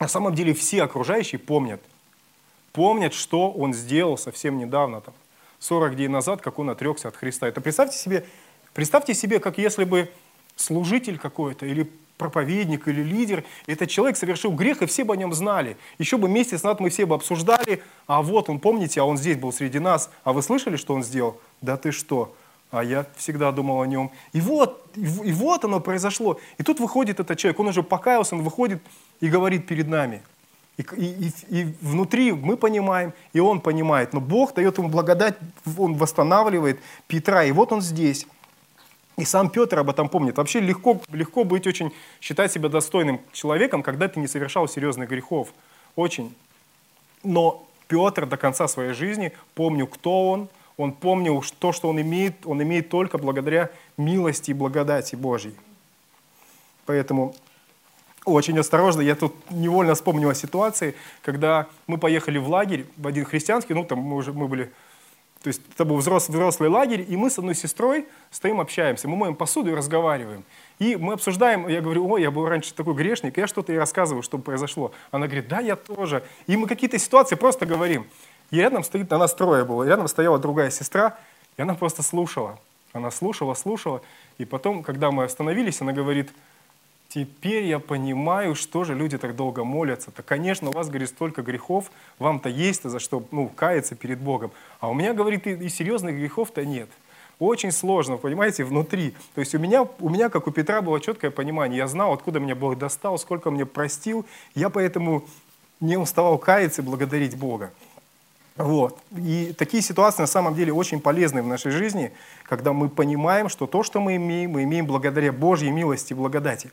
На 0.00 0.08
самом 0.08 0.34
деле 0.34 0.52
все 0.52 0.82
окружающие 0.82 1.38
помнят, 1.38 1.80
помнят, 2.72 3.14
что 3.14 3.50
он 3.50 3.72
сделал 3.72 4.18
совсем 4.18 4.58
недавно, 4.58 5.00
там, 5.00 5.14
40 5.60 5.96
дней 5.96 6.08
назад, 6.08 6.42
как 6.42 6.58
он 6.58 6.68
отрекся 6.70 7.08
от 7.08 7.16
Христа. 7.16 7.48
Это 7.48 7.60
представьте 7.60 7.96
себе, 7.96 8.26
представьте 8.74 9.14
себе, 9.14 9.38
как 9.38 9.56
если 9.58 9.84
бы 9.84 10.10
служитель 10.56 11.18
какой-то 11.18 11.66
или 11.66 11.90
проповедник 12.16 12.88
или 12.88 13.02
лидер, 13.02 13.44
этот 13.66 13.90
человек 13.90 14.16
совершил 14.16 14.52
грех, 14.52 14.82
и 14.82 14.86
все 14.86 15.04
бы 15.04 15.14
о 15.14 15.16
нем 15.16 15.32
знали. 15.34 15.76
Еще 15.98 16.16
бы 16.16 16.28
месяц 16.28 16.62
назад 16.62 16.80
мы 16.80 16.90
все 16.90 17.06
бы 17.06 17.14
обсуждали, 17.14 17.82
а 18.06 18.22
вот 18.22 18.48
он, 18.48 18.58
помните, 18.58 19.00
а 19.00 19.04
он 19.04 19.18
здесь 19.18 19.36
был 19.36 19.52
среди 19.52 19.78
нас, 19.78 20.10
а 20.24 20.32
вы 20.32 20.42
слышали, 20.42 20.76
что 20.76 20.94
он 20.94 21.04
сделал? 21.04 21.38
Да 21.60 21.76
ты 21.76 21.92
что? 21.92 22.34
А 22.70 22.82
я 22.82 23.06
всегда 23.16 23.52
думал 23.52 23.80
о 23.80 23.86
нем. 23.86 24.10
И 24.32 24.40
вот, 24.40 24.84
и 24.96 25.32
вот 25.32 25.64
оно 25.64 25.80
произошло. 25.80 26.38
И 26.58 26.62
тут 26.62 26.80
выходит 26.80 27.20
этот 27.20 27.38
человек, 27.38 27.60
он 27.60 27.68
уже 27.68 27.82
покаялся, 27.82 28.34
он 28.34 28.42
выходит 28.42 28.82
и 29.20 29.28
говорит 29.28 29.66
перед 29.66 29.86
нами. 29.86 30.22
И, 30.76 30.82
и, 30.96 31.32
и 31.48 31.74
внутри 31.80 32.32
мы 32.32 32.56
понимаем, 32.56 33.14
и 33.32 33.40
он 33.40 33.60
понимает. 33.60 34.12
Но 34.12 34.20
Бог 34.20 34.52
дает 34.54 34.76
ему 34.76 34.88
благодать, 34.88 35.36
он 35.78 35.94
восстанавливает 35.94 36.80
Петра. 37.06 37.44
И 37.44 37.52
вот 37.52 37.72
он 37.72 37.80
здесь. 37.80 38.26
И 39.16 39.24
сам 39.24 39.48
Петр 39.48 39.78
об 39.78 39.88
этом 39.88 40.08
помнит. 40.08 40.36
Вообще 40.36 40.60
легко, 40.60 41.00
легко 41.10 41.44
быть 41.44 41.66
очень, 41.66 41.92
считать 42.20 42.52
себя 42.52 42.68
достойным 42.68 43.20
человеком, 43.32 43.82
когда 43.82 44.08
ты 44.08 44.20
не 44.20 44.26
совершал 44.26 44.68
серьезных 44.68 45.08
грехов. 45.08 45.48
Очень. 45.94 46.34
Но 47.22 47.66
Петр 47.88 48.26
до 48.26 48.36
конца 48.36 48.68
своей 48.68 48.92
жизни 48.92 49.32
помнил, 49.54 49.86
кто 49.86 50.30
он, 50.30 50.48
он 50.76 50.92
помнил 50.92 51.42
то, 51.58 51.72
что 51.72 51.88
он 51.88 52.00
имеет, 52.00 52.46
он 52.46 52.62
имеет 52.62 52.90
только 52.90 53.16
благодаря 53.16 53.70
милости 53.96 54.50
и 54.50 54.54
благодати 54.54 55.16
Божьей. 55.16 55.54
Поэтому 56.84 57.34
очень 58.26 58.58
осторожно. 58.58 59.00
Я 59.00 59.14
тут 59.14 59.34
невольно 59.50 59.94
вспомнил 59.94 60.28
о 60.28 60.34
ситуации, 60.34 60.94
когда 61.22 61.68
мы 61.86 61.96
поехали 61.96 62.38
в 62.38 62.48
лагерь, 62.48 62.86
в 62.96 63.06
один 63.06 63.24
христианский, 63.24 63.72
ну 63.72 63.84
там 63.84 64.00
мы 64.00 64.16
уже 64.16 64.32
мы 64.32 64.48
были 64.48 64.70
то 65.46 65.50
есть 65.50 65.62
это 65.72 65.84
был 65.84 65.98
взрослый, 65.98 66.36
взрослый 66.36 66.68
лагерь, 66.68 67.06
и 67.08 67.16
мы 67.16 67.30
с 67.30 67.38
одной 67.38 67.54
сестрой 67.54 68.08
стоим, 68.32 68.60
общаемся. 68.60 69.06
Мы 69.06 69.14
моем 69.14 69.36
посуду 69.36 69.70
и 69.70 69.74
разговариваем. 69.74 70.42
И 70.80 70.96
мы 70.96 71.12
обсуждаем, 71.12 71.68
я 71.68 71.80
говорю, 71.80 72.08
ой, 72.08 72.22
я 72.22 72.32
был 72.32 72.48
раньше 72.48 72.74
такой 72.74 72.94
грешник, 72.94 73.36
я 73.36 73.46
что-то 73.46 73.70
ей 73.70 73.78
рассказываю, 73.78 74.24
что 74.24 74.38
произошло. 74.38 74.90
Она 75.12 75.26
говорит, 75.26 75.46
да, 75.46 75.60
я 75.60 75.76
тоже. 75.76 76.24
И 76.48 76.56
мы 76.56 76.66
какие-то 76.66 76.98
ситуации 76.98 77.36
просто 77.36 77.64
говорим. 77.64 78.08
И 78.50 78.56
рядом 78.56 78.82
стоит, 78.82 79.12
она 79.12 79.28
строя 79.28 79.64
была, 79.64 79.86
рядом 79.86 80.08
стояла 80.08 80.40
другая 80.40 80.70
сестра, 80.70 81.16
и 81.56 81.62
она 81.62 81.74
просто 81.74 82.02
слушала. 82.02 82.58
Она 82.92 83.12
слушала, 83.12 83.54
слушала, 83.54 84.02
и 84.38 84.44
потом, 84.44 84.82
когда 84.82 85.12
мы 85.12 85.22
остановились, 85.22 85.80
она 85.80 85.92
говорит, 85.92 86.32
Теперь 87.16 87.64
я 87.64 87.78
понимаю, 87.78 88.54
что 88.54 88.84
же 88.84 88.94
люди 88.94 89.16
так 89.16 89.36
долго 89.36 89.64
молятся. 89.64 90.10
То, 90.10 90.22
конечно, 90.22 90.68
у 90.68 90.72
вас, 90.72 90.88
говорит, 90.88 91.08
столько 91.08 91.40
грехов, 91.40 91.90
вам-то 92.18 92.50
есть 92.50 92.82
за 92.82 92.98
что 92.98 93.24
ну, 93.30 93.48
каяться 93.48 93.94
перед 93.94 94.18
Богом. 94.18 94.50
А 94.80 94.90
у 94.90 94.92
меня, 94.92 95.14
говорит, 95.14 95.46
и 95.46 95.66
серьезных 95.70 96.16
грехов-то 96.16 96.66
нет. 96.66 96.90
Очень 97.38 97.72
сложно, 97.72 98.18
понимаете, 98.18 98.64
внутри. 98.64 99.14
То 99.34 99.40
есть 99.40 99.54
у 99.54 99.58
меня, 99.58 99.88
у 99.98 100.10
меня, 100.10 100.28
как 100.28 100.46
у 100.46 100.50
Петра, 100.50 100.82
было 100.82 101.00
четкое 101.00 101.30
понимание. 101.30 101.78
Я 101.78 101.88
знал, 101.88 102.12
откуда 102.12 102.38
меня 102.38 102.54
Бог 102.54 102.76
достал, 102.76 103.16
сколько 103.16 103.50
мне 103.50 103.64
простил. 103.64 104.26
Я 104.54 104.68
поэтому 104.68 105.24
не 105.80 105.96
уставал 105.96 106.36
каяться 106.36 106.82
и 106.82 106.84
благодарить 106.84 107.34
Бога. 107.34 107.72
Вот. 108.56 108.98
И 109.16 109.54
такие 109.56 109.82
ситуации 109.82 110.20
на 110.20 110.26
самом 110.26 110.54
деле 110.54 110.70
очень 110.70 111.00
полезны 111.00 111.42
в 111.42 111.46
нашей 111.46 111.70
жизни, 111.70 112.12
когда 112.42 112.74
мы 112.74 112.90
понимаем, 112.90 113.48
что 113.48 113.66
то, 113.66 113.82
что 113.82 114.02
мы 114.02 114.16
имеем, 114.16 114.50
мы 114.50 114.64
имеем 114.64 114.84
благодаря 114.84 115.32
Божьей 115.32 115.70
милости 115.70 116.12
и 116.12 116.14
благодати. 116.14 116.70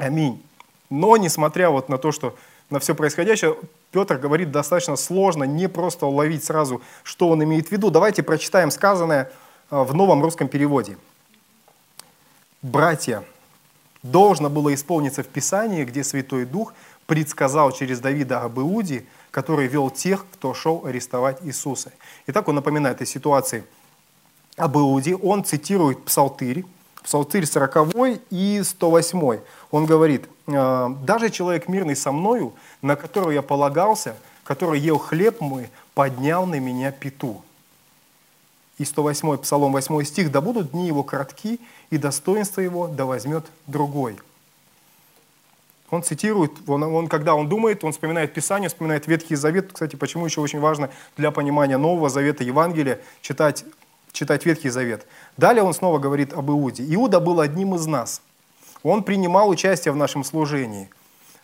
Аминь. 0.00 0.42
Но, 0.88 1.16
несмотря 1.16 1.70
вот 1.70 1.88
на 1.88 1.98
то, 1.98 2.10
что 2.10 2.36
на 2.70 2.78
все 2.78 2.94
происходящее, 2.94 3.56
Петр 3.90 4.16
говорит 4.16 4.50
достаточно 4.50 4.96
сложно, 4.96 5.44
не 5.44 5.68
просто 5.68 6.06
уловить 6.06 6.44
сразу, 6.44 6.80
что 7.02 7.28
он 7.28 7.42
имеет 7.44 7.68
в 7.68 7.72
виду. 7.72 7.90
Давайте 7.90 8.22
прочитаем 8.22 8.70
сказанное 8.70 9.30
а, 9.70 9.84
в 9.84 9.94
новом 9.94 10.22
русском 10.22 10.48
переводе. 10.48 10.96
«Братья, 12.62 13.24
должно 14.02 14.50
было 14.50 14.72
исполниться 14.74 15.22
в 15.22 15.28
Писании, 15.28 15.84
где 15.84 16.04
Святой 16.04 16.44
Дух 16.44 16.74
предсказал 17.06 17.72
через 17.72 18.00
Давида 18.00 18.42
об 18.42 18.60
Иуде, 18.60 19.04
который 19.30 19.66
вел 19.66 19.90
тех, 19.90 20.24
кто 20.32 20.54
шел 20.54 20.86
арестовать 20.86 21.38
Иисуса». 21.42 21.92
Итак, 22.26 22.48
он 22.48 22.54
напоминает 22.54 23.00
о 23.02 23.06
ситуации 23.06 23.64
об 24.56 24.76
Иуде, 24.76 25.16
он 25.16 25.44
цитирует 25.44 26.04
Псалтырь, 26.04 26.64
Псалтырь 27.02 27.46
40 27.46 28.22
и 28.30 28.62
108. 28.62 29.40
Он 29.70 29.86
говорит, 29.86 30.28
«А, 30.46 30.88
«Даже 31.04 31.30
человек 31.30 31.68
мирный 31.68 31.96
со 31.96 32.12
мною, 32.12 32.52
на 32.82 32.96
которого 32.96 33.30
я 33.30 33.42
полагался, 33.42 34.16
который 34.44 34.80
ел 34.80 34.98
хлеб 34.98 35.40
мой, 35.40 35.70
поднял 35.94 36.46
на 36.46 36.60
меня 36.60 36.92
пету». 36.92 37.42
И 38.78 38.84
108 38.84 39.38
Псалом 39.38 39.72
8 39.72 40.04
стих, 40.04 40.30
«Да 40.30 40.40
будут 40.40 40.72
дни 40.72 40.86
его 40.86 41.02
кратки, 41.02 41.60
и 41.90 41.98
достоинство 41.98 42.60
его 42.60 42.86
да 42.88 43.04
возьмет 43.04 43.46
другой». 43.66 44.18
Он 45.90 46.04
цитирует, 46.04 46.52
он, 46.68 46.84
он, 46.84 47.08
когда 47.08 47.34
он 47.34 47.48
думает, 47.48 47.82
он 47.82 47.92
вспоминает 47.92 48.32
Писание, 48.32 48.68
вспоминает 48.68 49.08
Ветхий 49.08 49.34
Завет. 49.34 49.72
Кстати, 49.72 49.96
почему 49.96 50.24
еще 50.24 50.40
очень 50.40 50.60
важно 50.60 50.90
для 51.16 51.32
понимания 51.32 51.78
Нового 51.78 52.08
Завета 52.08 52.44
Евангелия 52.44 53.00
читать 53.22 53.64
читать 54.12 54.46
Ветхий 54.46 54.70
Завет. 54.70 55.06
Далее 55.36 55.62
он 55.62 55.74
снова 55.74 55.98
говорит 55.98 56.32
об 56.32 56.50
Иуде. 56.50 56.84
Иуда 56.94 57.20
был 57.20 57.40
одним 57.40 57.74
из 57.74 57.86
нас. 57.86 58.22
Он 58.82 59.02
принимал 59.02 59.48
участие 59.48 59.92
в 59.92 59.96
нашем 59.96 60.24
служении. 60.24 60.88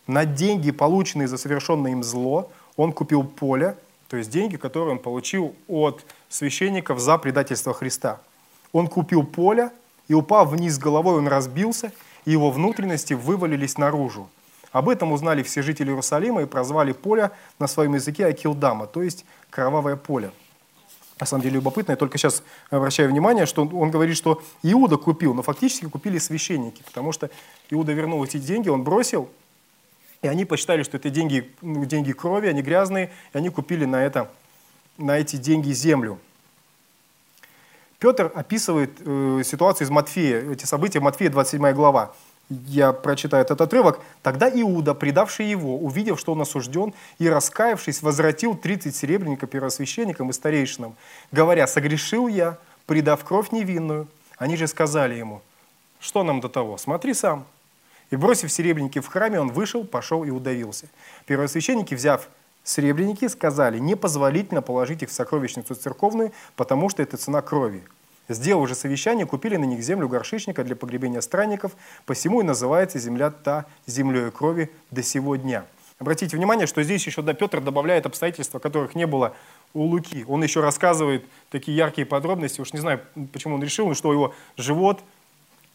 На 0.07 0.25
деньги, 0.25 0.71
полученные 0.71 1.27
за 1.27 1.37
совершенное 1.37 1.91
им 1.91 2.03
зло, 2.03 2.51
он 2.75 2.93
купил 2.93 3.23
поле, 3.23 3.77
то 4.07 4.17
есть 4.17 4.29
деньги, 4.29 4.55
которые 4.55 4.93
он 4.93 4.99
получил 4.99 5.53
от 5.67 6.05
священников 6.29 6.99
за 6.99 7.17
предательство 7.17 7.73
Христа. 7.73 8.19
Он 8.71 8.87
купил 8.87 9.23
поле, 9.23 9.71
и 10.07 10.13
упав 10.13 10.49
вниз 10.49 10.77
головой, 10.77 11.17
он 11.17 11.27
разбился, 11.27 11.91
и 12.25 12.31
его 12.31 12.49
внутренности 12.49 13.13
вывалились 13.13 13.77
наружу. 13.77 14.29
Об 14.71 14.89
этом 14.89 15.11
узнали 15.11 15.43
все 15.43 15.61
жители 15.61 15.89
Иерусалима 15.89 16.43
и 16.43 16.45
прозвали 16.45 16.93
поле 16.93 17.31
на 17.59 17.67
своем 17.67 17.95
языке 17.95 18.25
Акилдама, 18.25 18.87
то 18.87 19.01
есть 19.01 19.25
кровавое 19.49 19.95
поле 19.95 20.31
на 21.19 21.25
самом 21.25 21.43
деле 21.43 21.55
любопытно, 21.55 21.91
я 21.91 21.95
только 21.95 22.17
сейчас 22.17 22.43
обращаю 22.69 23.09
внимание, 23.09 23.45
что 23.45 23.63
он 23.63 23.91
говорит, 23.91 24.17
что 24.17 24.41
Иуда 24.63 24.97
купил, 24.97 25.33
но 25.33 25.41
фактически 25.41 25.85
купили 25.85 26.17
священники, 26.17 26.83
потому 26.83 27.11
что 27.11 27.29
Иуда 27.69 27.93
вернул 27.93 28.23
эти 28.23 28.37
деньги, 28.37 28.69
он 28.69 28.83
бросил, 28.83 29.29
и 30.21 30.27
они 30.27 30.45
посчитали, 30.45 30.83
что 30.83 30.97
это 30.97 31.09
деньги, 31.09 31.51
ну, 31.61 31.85
деньги 31.85 32.11
крови, 32.11 32.47
они 32.47 32.61
грязные, 32.61 33.11
и 33.33 33.37
они 33.37 33.49
купили 33.49 33.85
на, 33.85 34.03
это, 34.03 34.31
на 34.97 35.17
эти 35.17 35.35
деньги 35.35 35.71
землю. 35.71 36.19
Петр 37.99 38.31
описывает 38.35 38.91
э, 38.99 39.41
ситуацию 39.43 39.85
из 39.85 39.89
Матфея, 39.89 40.51
эти 40.51 40.65
события, 40.65 40.99
Матфея, 40.99 41.29
27 41.29 41.71
глава 41.71 42.13
я 42.49 42.93
прочитаю 42.93 43.43
этот 43.43 43.59
отрывок. 43.61 43.99
«Тогда 44.21 44.49
Иуда, 44.49 44.93
предавший 44.93 45.47
его, 45.47 45.77
увидев, 45.77 46.19
что 46.19 46.31
он 46.31 46.41
осужден, 46.41 46.93
и 47.19 47.27
раскаявшись, 47.27 48.01
возвратил 48.01 48.55
30 48.55 48.95
серебряника 48.95 49.47
первосвященникам 49.47 50.29
и 50.29 50.33
старейшинам, 50.33 50.95
говоря, 51.31 51.67
«Согрешил 51.67 52.27
я, 52.27 52.57
предав 52.85 53.23
кровь 53.23 53.51
невинную». 53.51 54.07
Они 54.37 54.55
же 54.55 54.67
сказали 54.67 55.15
ему, 55.15 55.41
«Что 55.99 56.23
нам 56.23 56.39
до 56.39 56.47
того? 56.47 56.77
Смотри 56.77 57.13
сам». 57.13 57.45
И 58.11 58.15
бросив 58.15 58.51
серебряники 58.51 58.99
в 58.99 59.07
храме, 59.07 59.41
он 59.41 59.49
вышел, 59.49 59.83
пошел 59.83 60.23
и 60.23 60.29
удавился. 60.29 60.87
Первосвященники, 61.25 61.93
взяв 61.95 62.29
серебряники, 62.63 63.27
сказали, 63.27 63.79
«Непозволительно 63.79 64.61
положить 64.61 65.03
их 65.03 65.09
в 65.09 65.13
сокровищницу 65.13 65.75
церковную, 65.75 66.31
потому 66.55 66.89
что 66.89 67.03
это 67.03 67.17
цена 67.17 67.41
крови». 67.41 67.83
Сделав 68.29 68.67
же 68.67 68.75
совещание, 68.75 69.25
купили 69.25 69.55
на 69.55 69.65
них 69.65 69.81
землю 69.81 70.09
горшечника 70.09 70.63
для 70.63 70.75
погребения 70.75 71.21
странников, 71.21 71.73
посему 72.05 72.41
и 72.41 72.43
называется 72.43 72.99
земля 72.99 73.31
та 73.31 73.65
землей 73.85 74.31
крови 74.31 74.69
до 74.91 75.01
сего 75.01 75.35
дня. 75.35 75.65
Обратите 75.99 76.37
внимание, 76.37 76.67
что 76.67 76.83
здесь 76.83 77.05
еще 77.07 77.21
да, 77.21 77.33
Петр 77.33 77.59
добавляет 77.61 78.05
обстоятельства, 78.05 78.59
которых 78.59 78.93
не 78.93 79.07
было 79.07 79.33
у 79.73 79.83
Луки. 79.83 80.25
Он 80.27 80.43
еще 80.43 80.61
рассказывает 80.61 81.25
такие 81.49 81.75
яркие 81.75 82.05
подробности, 82.05 82.61
уж 82.61 82.73
не 82.73 82.79
знаю, 82.79 83.01
почему 83.33 83.55
он 83.55 83.63
решил, 83.63 83.93
что 83.95 84.13
его 84.13 84.33
живот 84.57 85.01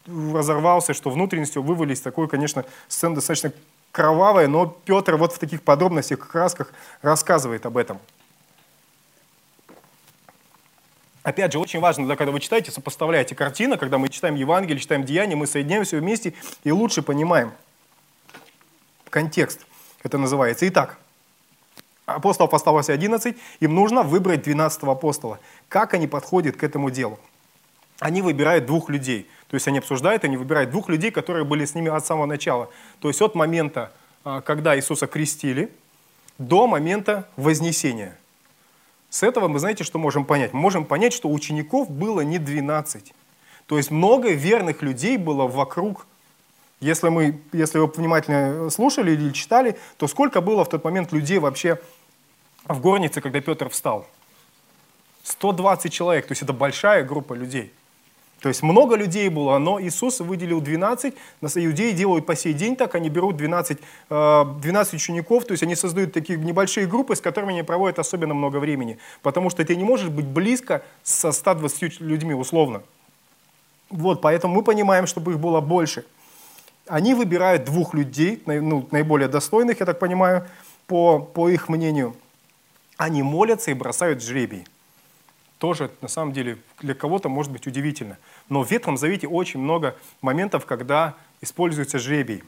разорвался, 0.07 0.93
что 0.93 1.09
внутренности 1.09 1.57
вывалились. 1.57 2.01
Такой, 2.01 2.27
конечно, 2.27 2.65
сцена 2.87 3.15
достаточно 3.15 3.51
кровавая, 3.91 4.47
но 4.47 4.65
Петр 4.85 5.15
вот 5.15 5.33
в 5.33 5.39
таких 5.39 5.61
подробностях, 5.61 6.19
красках 6.19 6.73
рассказывает 7.01 7.65
об 7.65 7.77
этом. 7.77 7.99
Опять 11.23 11.53
же, 11.53 11.59
очень 11.59 11.79
важно, 11.79 12.05
да, 12.05 12.17
когда 12.17 12.33
вы 12.33 12.41
читаете, 12.41 12.71
сопоставляете 12.71 13.33
картины, 13.33 13.77
когда 13.77 13.97
мы 13.97 14.09
читаем 14.09 14.35
Евангелие, 14.35 14.79
читаем 14.79 15.05
Деяния, 15.05 15.37
мы 15.37 15.47
соединяем 15.47 15.85
все 15.85 15.99
вместе 15.99 16.33
и 16.65 16.71
лучше 16.71 17.01
понимаем 17.01 17.53
контекст. 19.09 19.65
Это 20.03 20.17
называется. 20.17 20.67
Итак, 20.67 20.97
апостолов 22.05 22.53
осталось 22.53 22.89
11, 22.89 23.37
им 23.61 23.73
нужно 23.73 24.03
выбрать 24.03 24.43
12 24.43 24.83
апостола. 24.83 25.39
Как 25.69 25.93
они 25.93 26.07
подходят 26.07 26.57
к 26.57 26.63
этому 26.63 26.91
делу? 26.91 27.17
Они 27.99 28.21
выбирают 28.21 28.65
двух 28.65 28.89
людей. 28.89 29.29
То 29.47 29.55
есть 29.55 29.67
они 29.69 29.77
обсуждают, 29.77 30.25
они 30.25 30.35
выбирают 30.35 30.71
двух 30.71 30.89
людей, 30.89 31.09
которые 31.09 31.45
были 31.45 31.63
с 31.63 31.73
ними 31.73 31.89
от 31.89 32.05
самого 32.05 32.25
начала. 32.25 32.69
То 32.99 33.07
есть 33.07 33.21
от 33.21 33.33
момента, 33.33 33.93
а, 34.25 34.41
когда 34.41 34.75
Иисуса 34.75 35.07
крестили, 35.07 35.71
до 36.37 36.67
момента 36.67 37.29
Вознесения– 37.37 38.17
с 39.13 39.21
этого 39.21 39.47
мы 39.47 39.59
знаете, 39.59 39.83
что 39.83 39.99
можем 39.99 40.25
понять? 40.25 40.53
Мы 40.53 40.59
можем 40.59 40.85
понять, 40.85 41.13
что 41.13 41.29
учеников 41.29 41.87
было 41.87 42.21
не 42.21 42.39
12. 42.39 43.13
То 43.67 43.77
есть 43.77 43.91
много 43.91 44.31
верных 44.31 44.81
людей 44.81 45.17
было 45.17 45.45
вокруг. 45.45 46.07
Если, 46.79 47.09
мы, 47.09 47.39
если 47.51 47.77
вы 47.77 47.85
внимательно 47.85 48.71
слушали 48.71 49.11
или 49.11 49.31
читали, 49.31 49.77
то 49.97 50.07
сколько 50.07 50.41
было 50.41 50.65
в 50.65 50.69
тот 50.69 50.83
момент 50.83 51.11
людей 51.11 51.37
вообще 51.37 51.79
в 52.63 52.81
горнице, 52.81 53.21
когда 53.21 53.39
Петр 53.39 53.69
встал? 53.69 54.07
120 55.21 55.93
человек, 55.93 56.25
то 56.25 56.31
есть 56.31 56.41
это 56.41 56.51
большая 56.51 57.03
группа 57.03 57.35
людей. 57.35 57.71
То 58.43 58.49
есть 58.49 58.61
много 58.61 58.97
людей 58.97 59.29
было, 59.29 59.57
но 59.57 59.79
Иисус 59.79 60.19
выделил 60.19 60.59
12. 60.59 61.13
Иудеи 61.41 61.91
делают 61.91 62.25
по 62.25 62.35
сей 62.35 62.51
день 62.51 62.75
так, 62.75 62.93
они 62.93 63.07
берут 63.07 63.37
12, 63.37 63.77
12 64.09 64.93
э, 64.93 64.95
учеников, 64.97 65.45
то 65.45 65.53
есть 65.53 65.63
они 65.63 65.75
создают 65.75 66.11
такие 66.11 66.37
небольшие 66.37 66.85
группы, 66.85 67.15
с 67.15 67.21
которыми 67.21 67.53
они 67.53 67.63
проводят 67.63 67.99
особенно 67.99 68.33
много 68.33 68.57
времени. 68.57 68.97
Потому 69.21 69.49
что 69.49 69.63
ты 69.63 69.77
не 69.77 69.85
можешь 69.85 70.09
быть 70.09 70.25
близко 70.25 70.83
со 71.03 71.31
120 71.31 72.01
людьми 72.01 72.33
условно. 72.33 72.83
Вот, 73.89 74.19
поэтому 74.19 74.55
мы 74.55 74.61
понимаем, 74.61 75.07
чтобы 75.07 75.31
их 75.31 75.39
было 75.39 75.61
больше. 75.61 76.03
Они 76.85 77.13
выбирают 77.13 77.63
двух 77.63 77.93
людей, 77.93 78.43
ну, 78.45 78.89
наиболее 78.91 79.29
достойных, 79.29 79.79
я 79.79 79.85
так 79.85 79.99
понимаю, 79.99 80.45
по, 80.87 81.17
по 81.19 81.47
их 81.47 81.69
мнению. 81.69 82.13
Они 82.97 83.23
молятся 83.23 83.71
и 83.71 83.73
бросают 83.73 84.21
жребий 84.21 84.65
тоже 85.63 85.91
на 86.01 86.09
самом 86.09 86.33
деле 86.33 86.57
для 86.81 86.93
кого-то 86.93 87.29
может 87.29 87.49
быть 87.49 87.67
удивительно. 87.67 88.17
Но 88.49 88.63
в 88.63 88.71
Ветхом 88.71 88.97
Завете 88.97 89.27
очень 89.27 89.59
много 89.59 89.95
моментов, 90.21 90.65
когда 90.65 91.15
используется 91.41 91.99
жребий. 91.99 92.43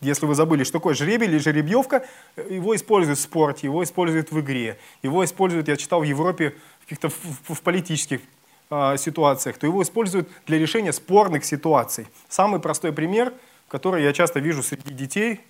Если 0.00 0.26
вы 0.26 0.34
забыли, 0.34 0.64
что 0.64 0.74
такое 0.74 0.94
жребий 0.94 1.26
или 1.26 1.38
жеребьевка, 1.38 2.06
его 2.36 2.76
используют 2.76 3.18
в 3.18 3.22
спорте, 3.22 3.66
его 3.66 3.82
используют 3.82 4.30
в 4.30 4.40
игре, 4.40 4.78
его 5.02 5.24
используют, 5.24 5.68
я 5.68 5.76
читал 5.76 6.00
в 6.00 6.04
Европе, 6.04 6.54
в 6.80 6.82
каких-то 6.82 7.08
в, 7.08 7.60
политических 7.62 8.20
э, 8.70 8.96
ситуациях, 8.98 9.56
то 9.56 9.66
его 9.66 9.82
используют 9.82 10.28
для 10.46 10.58
решения 10.58 10.92
спорных 10.92 11.46
ситуаций. 11.46 12.06
Самый 12.28 12.60
простой 12.60 12.92
пример, 12.92 13.32
который 13.68 14.02
я 14.02 14.12
часто 14.12 14.38
вижу 14.38 14.62
среди 14.62 14.92
детей, 14.92 15.40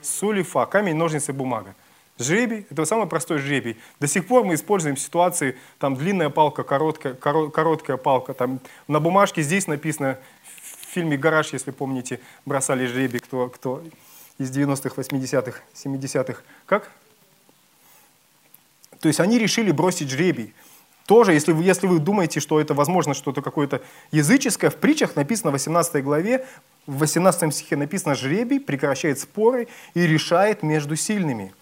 сулифа, 0.00 0.64
камень, 0.66 0.96
ножницы, 0.96 1.32
бумага. 1.32 1.74
Жребий– 2.18 2.66
это 2.70 2.84
самый 2.84 3.08
простой 3.08 3.38
жребий. 3.38 3.76
До 3.98 4.06
сих 4.06 4.26
пор 4.26 4.44
мы 4.44 4.54
используем 4.54 4.96
ситуации, 4.96 5.56
там 5.78 5.96
длинная 5.96 6.30
палка, 6.30 6.62
короткая, 6.62 7.14
короткая 7.14 7.96
палка. 7.96 8.34
Там, 8.34 8.60
на 8.86 9.00
бумажке 9.00 9.42
здесь 9.42 9.66
написано, 9.66 10.18
в 10.44 10.92
фильме 10.94 11.16
«Гараж», 11.16 11.52
если 11.52 11.72
помните, 11.72 12.20
бросали 12.46 12.86
жребий, 12.86 13.18
кто, 13.18 13.48
кто 13.48 13.82
из 14.38 14.56
90-х, 14.56 14.94
80-х, 14.94 15.60
70-х. 15.74 16.42
Как? 16.66 16.90
То 19.00 19.08
есть 19.08 19.18
они 19.18 19.38
решили 19.40 19.72
бросить 19.72 20.08
жребий. 20.08 20.54
Тоже, 21.06 21.32
если 21.32 21.50
вы, 21.50 21.64
если 21.64 21.88
вы 21.88 21.98
думаете, 21.98 22.38
что 22.38 22.60
это 22.60 22.74
возможно 22.74 23.12
что-то 23.12 23.42
какое-то 23.42 23.82
языческое, 24.12 24.70
в 24.70 24.76
притчах 24.76 25.16
написано 25.16 25.50
в 25.50 25.54
18 25.54 26.02
главе, 26.02 26.46
в 26.86 26.98
18 26.98 27.52
стихе 27.52 27.76
написано 27.76 28.14
«жребий 28.14 28.60
прекращает 28.60 29.18
споры 29.18 29.66
и 29.94 30.06
решает 30.06 30.62
между 30.62 30.94
сильными». 30.94 31.52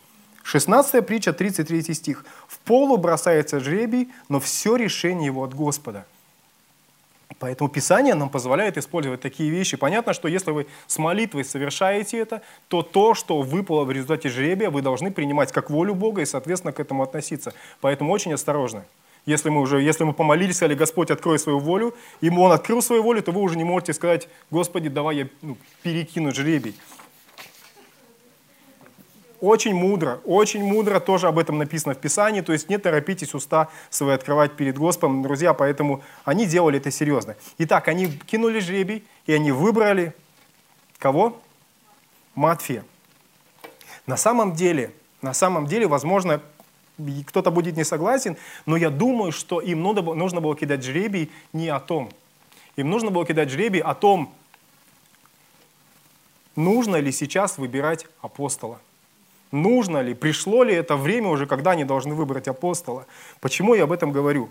16 0.43 1.07
притча, 1.07 1.33
33 1.33 1.95
стих. 1.95 2.25
«В 2.49 2.59
полу 2.59 2.97
бросается 2.97 3.61
жребий, 3.61 4.11
но 4.29 4.41
все 4.41 4.77
решение 4.77 5.27
его 5.27 5.45
от 5.45 5.55
Господа». 5.55 6.05
Поэтому 7.39 7.69
Писание 7.69 8.15
нам 8.15 8.29
позволяет 8.29 8.79
использовать 8.79 9.21
такие 9.21 9.51
вещи. 9.51 9.77
Понятно, 9.77 10.13
что 10.13 10.29
если 10.29 10.53
вы 10.53 10.69
с 10.87 10.99
молитвой 10.99 11.45
совершаете 11.45 12.19
это, 12.19 12.41
то 12.69 12.83
то, 12.83 13.15
что 13.15 13.43
выпало 13.43 13.85
в 13.85 13.91
результате 13.91 14.29
жребия, 14.29 14.71
вы 14.71 14.81
должны 14.81 15.11
принимать 15.11 15.51
как 15.51 15.69
волю 15.69 15.97
Бога 15.97 16.23
и, 16.23 16.25
соответственно, 16.25 16.73
к 16.73 16.79
этому 16.79 17.03
относиться. 17.03 17.53
Поэтому 17.81 18.13
очень 18.13 18.33
осторожно. 18.33 18.85
Если 19.27 19.51
мы, 19.51 19.61
уже, 19.61 19.81
если 19.81 20.05
мы 20.05 20.13
помолились, 20.13 20.57
сказали, 20.57 20.75
Господь, 20.75 21.11
открой 21.11 21.39
свою 21.39 21.59
волю, 21.59 21.95
и 22.21 22.31
Он 22.31 22.53
открыл 22.53 22.81
свою 22.81 23.03
волю, 23.03 23.23
то 23.23 23.33
вы 23.33 23.41
уже 23.41 23.57
не 23.57 23.65
можете 23.65 23.93
сказать, 23.93 24.29
Господи, 24.51 24.89
давай 24.89 25.17
я 25.17 25.29
ну, 25.43 25.57
перекину 25.83 26.33
жребий. 26.33 26.77
Очень 29.43 29.75
мудро, 29.75 30.21
очень 30.25 30.63
мудро 30.63 31.01
тоже 31.01 31.27
об 31.27 31.37
этом 31.37 31.59
написано 31.59 31.95
в 31.97 31.99
Писании, 31.99 32.43
то 32.43 32.53
есть 32.53 32.69
не 32.69 32.79
торопитесь 32.79 33.35
уста 33.35 33.71
свои 33.91 34.15
открывать 34.15 34.53
перед 34.53 34.79
Господом, 34.79 35.25
друзья, 35.25 35.53
поэтому 35.53 36.01
они 36.25 36.47
делали 36.47 36.79
это 36.79 36.93
серьезно. 36.93 37.35
Итак, 37.59 37.89
они 37.89 38.07
кинули 38.07 38.61
жребий, 38.61 39.05
и 39.27 39.33
они 39.33 39.51
выбрали 39.51 40.15
кого? 41.01 41.43
Матфея. 42.37 42.85
На 44.07 44.17
самом 44.17 44.53
деле, 44.53 44.93
на 45.23 45.35
самом 45.35 45.67
деле, 45.67 45.89
возможно, 45.89 46.41
кто-то 47.27 47.51
будет 47.51 47.77
не 47.77 47.83
согласен, 47.83 48.37
но 48.65 48.77
я 48.77 48.91
думаю, 48.91 49.33
что 49.33 49.61
им 49.61 49.83
нужно 49.83 50.41
было 50.41 50.55
кидать 50.55 50.85
жребий 50.85 51.33
не 51.53 51.69
о 51.69 51.81
том. 51.81 52.13
Им 52.77 52.91
нужно 52.91 53.11
было 53.11 53.27
кидать 53.27 53.51
жребий 53.51 53.81
о 53.81 53.97
том, 53.97 54.33
нужно 56.55 56.95
ли 56.95 57.11
сейчас 57.11 57.59
выбирать 57.59 58.07
апостола 58.21 58.79
нужно 59.53 60.01
ли, 60.01 60.15
пришло 60.15 60.63
ли 60.63 60.75
это 60.75 60.97
время 60.97 61.29
уже, 61.29 61.47
когда 61.47 61.73
они 61.73 61.85
должны 61.85 62.15
выбрать 62.15 62.49
апостола. 62.49 63.07
Почему 63.41 63.75
я 63.75 63.85
об 63.85 63.93
этом 63.93 64.11
говорю? 64.11 64.49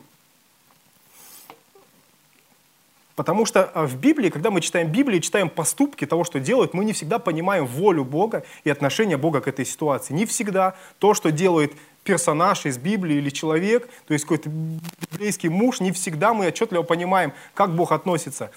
Потому 3.15 3.45
что 3.45 3.65
а, 3.65 3.85
в 3.85 3.97
Библии, 3.97 4.29
когда 4.29 4.49
мы 4.49 4.61
читаем 4.61 4.91
Библию, 4.91 5.21
читаем 5.21 5.49
поступки 5.49 6.05
того, 6.05 6.23
что 6.23 6.39
делают, 6.39 6.73
мы 6.73 6.85
не 6.85 6.93
всегда 6.93 7.19
понимаем 7.19 7.65
волю 7.67 8.05
Бога 8.05 8.43
и 8.63 8.69
отношение 8.69 9.17
Бога 9.17 9.41
к 9.41 9.47
этой 9.47 9.65
ситуации. 9.65 10.13
Не 10.13 10.25
всегда 10.25 10.75
то, 10.97 11.13
что 11.13 11.31
делает 11.31 11.73
персонаж 12.03 12.65
из 12.65 12.77
Библии 12.77 13.17
или 13.17 13.29
человек, 13.29 13.87
то 14.07 14.13
есть 14.13 14.25
какой-то 14.25 14.49
библейский 14.49 15.49
муж, 15.49 15.81
не 15.81 15.91
всегда 15.91 16.33
мы 16.33 16.47
отчетливо 16.47 16.83
понимаем, 16.83 17.33
как 17.53 17.75
Бог 17.75 17.91
относится. 17.91 18.49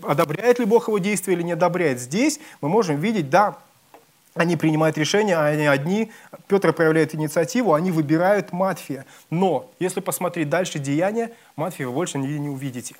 Одобряет 0.00 0.58
ли 0.58 0.66
Бог 0.66 0.88
его 0.88 0.98
действия 0.98 1.34
или 1.34 1.42
не 1.42 1.52
одобряет. 1.52 1.98
Здесь 1.98 2.38
мы 2.60 2.68
можем 2.68 3.00
видеть, 3.00 3.30
да, 3.30 3.58
они 4.34 4.56
принимают 4.56 4.96
решения, 4.96 5.36
а 5.36 5.46
они 5.46 5.66
одни. 5.66 6.10
Петр 6.46 6.72
проявляет 6.72 7.14
инициативу, 7.14 7.74
они 7.74 7.90
выбирают 7.90 8.52
Матфия. 8.52 9.04
Но, 9.30 9.70
если 9.78 10.00
посмотреть 10.00 10.48
дальше 10.48 10.78
деяния, 10.78 11.32
Матфия 11.56 11.86
вы 11.86 11.92
больше 11.92 12.18
нигде 12.18 12.38
не 12.38 12.48
увидите. 12.48 12.94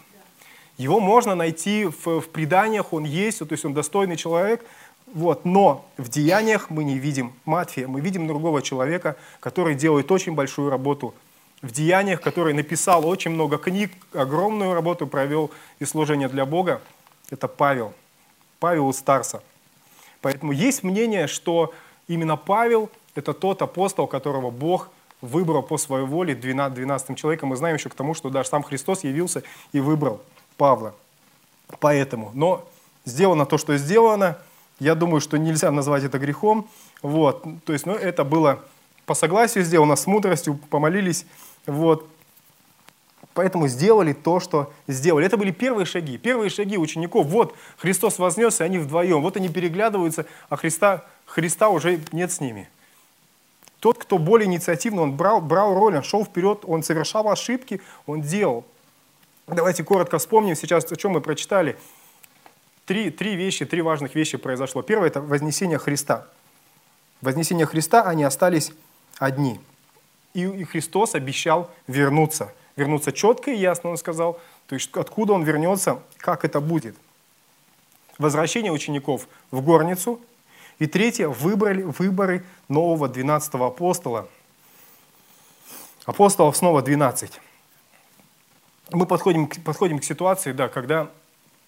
Его 0.79 1.01
можно 1.01 1.35
найти 1.35 1.87
в, 1.87 2.21
в 2.21 2.29
преданиях, 2.29 2.93
он 2.93 3.05
есть, 3.05 3.39
то 3.39 3.47
есть 3.51 3.65
он 3.65 3.75
достойный 3.75 4.17
человек, 4.17 4.65
вот, 5.07 5.45
но 5.45 5.87
в 5.99 6.09
деяниях 6.09 6.71
мы 6.71 6.85
не 6.85 6.99
видим 6.99 7.35
Матфия, 7.45 7.87
мы 7.87 8.01
видим 8.01 8.27
другого 8.27 8.63
человека, 8.63 9.17
который 9.41 9.75
делает 9.75 10.11
очень 10.11 10.35
большую 10.35 10.71
работу 10.71 11.15
в 11.61 11.71
деяниях, 11.71 12.21
который 12.21 12.55
написал 12.55 13.07
очень 13.07 13.31
много 13.31 13.59
книг, 13.59 13.93
огромную 14.13 14.75
работу 14.75 15.07
провел 15.07 15.51
и 15.79 15.85
служение 15.85 16.29
для 16.29 16.47
Бога. 16.47 16.81
Это 17.31 17.47
Павел, 17.47 17.93
Павел 18.59 18.91
из 18.91 18.97
Старса. 18.97 19.43
Поэтому 20.23 20.53
есть 20.53 20.83
мнение, 20.83 21.27
что 21.27 21.75
именно 22.09 22.37
Павел– 22.37 22.89
это 23.15 23.35
тот 23.35 23.61
апостол, 23.61 24.07
которого 24.07 24.51
Бог 24.51 24.89
выбрал 25.21 25.63
по 25.63 25.77
своей 25.77 26.07
воле 26.07 26.35
12, 26.35 26.75
12 26.75 27.19
человеком. 27.19 27.51
Мы 27.51 27.57
знаем 27.57 27.77
еще 27.77 27.91
к 27.91 27.95
тому, 27.95 28.15
что 28.15 28.31
даже 28.31 28.49
сам 28.49 28.63
Христос 28.63 29.05
явился 29.05 29.43
и 29.73 29.81
выбрал 29.81 30.23
Павла. 30.57 30.95
Поэтому, 31.81 32.31
но 32.35 32.69
сделано 33.05 33.47
то, 33.47 33.59
что 33.59 33.77
сделано. 33.77 34.39
Я 34.79 34.95
думаю, 34.95 35.21
что 35.21 35.37
нельзя 35.37 35.71
назвать 35.71 36.05
это 36.05 36.19
грехом. 36.19 36.69
Вот. 37.03 37.45
То 37.65 37.73
есть, 37.73 37.87
ну, 37.87 37.95
это 37.95 38.25
было 38.25 38.65
по 39.07 39.15
согласию 39.15 39.65
сделано, 39.65 39.97
с 39.97 40.07
мудростью, 40.07 40.59
помолились. 40.71 41.27
Вот. 41.67 42.09
Поэтому 43.35 43.67
сделали 43.67 44.13
то, 44.13 44.41
что 44.41 44.73
сделали. 44.87 45.27
Это 45.27 45.37
были 45.37 45.51
первые 45.53 45.87
шаги. 45.87 46.19
Первые 46.19 46.51
шаги 46.51 46.77
учеников. 46.77 47.27
Вот 47.27 47.55
Христос 47.79 48.19
вознесся, 48.19 48.65
они 48.65 48.79
вдвоем. 48.79 49.23
Вот 49.23 49.37
они 49.37 49.49
переглядываются, 49.49 50.27
а 50.51 50.57
Христа, 50.57 51.05
Христа 51.25 51.71
уже 51.71 52.01
нет 52.13 52.31
с 52.31 52.41
ними. 52.41 52.69
Тот, 53.81 53.99
кто 53.99 54.19
более 54.19 54.47
инициативный, 54.47 55.03
он 55.03 55.17
брал, 55.17 55.41
брал 55.41 55.75
роль, 55.75 55.97
он 55.97 56.03
шел 56.03 56.25
вперед, 56.25 56.61
он 56.65 56.83
совершал 56.83 57.29
ошибки, 57.29 57.81
он 58.07 58.21
делал. 58.21 58.65
Давайте 59.47 59.83
коротко 59.83 60.19
вспомним 60.19 60.55
сейчас, 60.55 60.91
о 60.93 60.97
чем 60.97 61.13
мы 61.13 61.21
прочитали. 61.21 61.77
Три, 62.85 63.11
три 63.11 63.35
вещи, 63.35 63.65
три 63.65 63.81
важных 63.83 64.15
вещи 64.15 64.37
произошло. 64.37 64.83
Первое– 64.83 65.09
это 65.09 65.21
вознесение 65.21 65.79
Христа. 65.79 66.27
Вознесение 67.23 67.67
Христа, 67.67 68.03
они 68.03 68.25
остались 68.25 68.73
одни– 69.19 69.61
И, 70.35 70.45
и 70.45 70.65
Христос 70.65 71.15
обещал 71.15 71.71
вернуться. 71.87 72.53
Вернуться 72.77 73.13
четко 73.13 73.51
и 73.51 73.57
ясно, 73.57 73.91
Он 73.91 73.97
сказал. 73.97 74.41
То 74.67 74.75
есть 74.75 74.91
откуда 74.95 75.35
Он 75.35 75.43
вернется, 75.43 76.01
как 76.19 76.45
это 76.45 76.61
будет. 76.61 76.97
Возвращение 78.19 78.73
учеников 78.73 79.29
в 79.51 79.61
горницу. 79.61 80.21
И 80.79 80.87
третье, 80.87 81.29
выбрали, 81.29 81.83
выборы 81.83 82.45
нового 82.69 83.09
12 83.09 83.55
апостола. 83.55 84.29
Апостолов 86.05 86.57
снова 86.57 86.83
12. 86.83 87.41
Мы 88.91 89.07
подходим, 89.07 89.47
подходим 89.47 89.99
к 89.99 90.05
ситуации, 90.05 90.53
да, 90.53 90.69
когда 90.69 91.11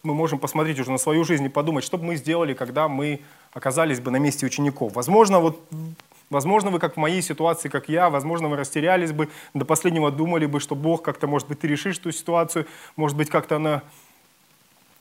мы 0.03 0.15
можем 0.15 0.39
посмотреть 0.39 0.79
уже 0.79 0.91
на 0.91 0.99
свою 0.99 1.25
жизнь 1.25 1.45
и 1.45 1.49
подумать, 1.49 1.85
что 1.85 1.97
бы 1.97 2.05
мы 2.05 2.17
сделали, 2.17 2.55
когда 2.55 2.89
мы 2.89 3.23
оказались 3.53 4.01
бы 4.01 4.11
на 4.11 4.17
месте 4.17 4.45
учеников. 4.45 4.95
Возможно, 4.95 5.41
вот 5.41 5.63
Возможно, 6.35 6.71
вы 6.71 6.81
как 6.81 6.95
в 6.95 6.97
моей 6.97 7.23
ситуации, 7.23 7.69
как 7.69 7.89
я, 7.89 8.11
возможно, 8.11 8.49
вы 8.49 8.57
растерялись 8.57 9.13
бы, 9.13 9.29
до 9.55 9.65
последнего 9.65 10.11
думали 10.11 10.47
бы, 10.47 10.59
что 10.59 10.75
Бог 10.75 11.01
как-то, 11.01 11.29
может 11.29 11.47
быть, 11.47 11.61
ты 11.61 11.69
решишь 11.69 11.97
эту 11.97 12.11
ситуацию, 12.11 12.67
может 12.97 13.17
быть, 13.17 13.31
как-то 13.31 13.55
она 13.55 13.83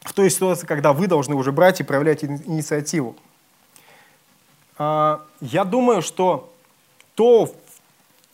в 0.02 0.14
той 0.14 0.30
ситуации, 0.30 0.68
когда 0.68 0.94
вы 0.94 1.08
должны 1.08 1.34
уже 1.34 1.52
брать 1.52 1.80
и 1.80 1.84
проявлять 1.84 2.24
инициативу. 2.24 3.16
А, 4.78 5.26
я 5.42 5.64
думаю, 5.64 6.04
что 6.04 6.54
то, 7.16 7.52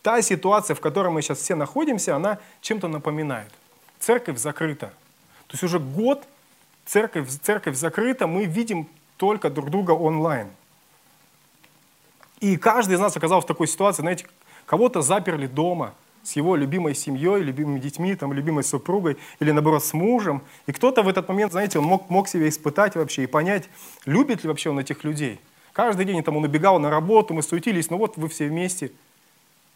та 0.02 0.20
ситуация, 0.20 0.74
в 0.74 0.80
которой 0.80 1.08
мы 1.08 1.22
сейчас 1.22 1.38
все 1.38 1.54
находимся, 1.54 2.16
она 2.16 2.38
чем-то 2.60 2.86
напоминает. 2.86 3.50
Церковь 3.98 4.36
закрыта. 4.36 4.88
То 5.46 5.54
есть 5.54 5.62
уже 5.62 5.78
год 5.78 6.22
церковь, 6.84 7.30
церковь 7.30 7.76
закрыта, 7.76 8.26
мы 8.26 8.44
видим 8.44 8.88
только 9.16 9.48
друг 9.48 9.70
друга 9.70 9.92
онлайн. 9.92 10.50
И 12.40 12.56
каждый 12.56 12.94
из 12.94 13.00
нас 13.00 13.16
оказался 13.16 13.44
в 13.44 13.48
такой 13.48 13.66
ситуации, 13.66 14.02
знаете, 14.02 14.26
кого-то 14.66 15.02
заперли 15.02 15.46
дома 15.46 15.94
с 16.22 16.36
его 16.36 16.56
любимой 16.56 16.94
семьей, 16.94 17.42
любимыми 17.42 17.78
детьми, 17.78 18.14
там, 18.14 18.32
любимой 18.32 18.64
супругой, 18.64 19.16
или 19.40 19.50
наоборот 19.52 19.84
с 19.84 19.92
мужем. 19.92 20.42
И 20.66 20.72
кто-то 20.72 21.02
в 21.02 21.08
этот 21.08 21.28
момент, 21.28 21.52
знаете, 21.52 21.78
он 21.78 21.84
мог, 21.84 22.10
мог 22.10 22.28
себя 22.28 22.48
испытать 22.48 22.94
вообще 22.94 23.24
и 23.24 23.26
понять, 23.26 23.68
любит 24.04 24.42
ли 24.42 24.48
вообще 24.48 24.70
он 24.70 24.78
этих 24.78 25.04
людей. 25.04 25.40
Каждый 25.72 26.04
день 26.04 26.22
там, 26.22 26.36
он 26.36 26.44
убегал 26.44 26.78
на 26.78 26.90
работу, 26.90 27.32
мы 27.32 27.42
суетились, 27.42 27.90
ну 27.90 27.96
вот 27.96 28.16
вы 28.16 28.28
все 28.28 28.48
вместе, 28.48 28.92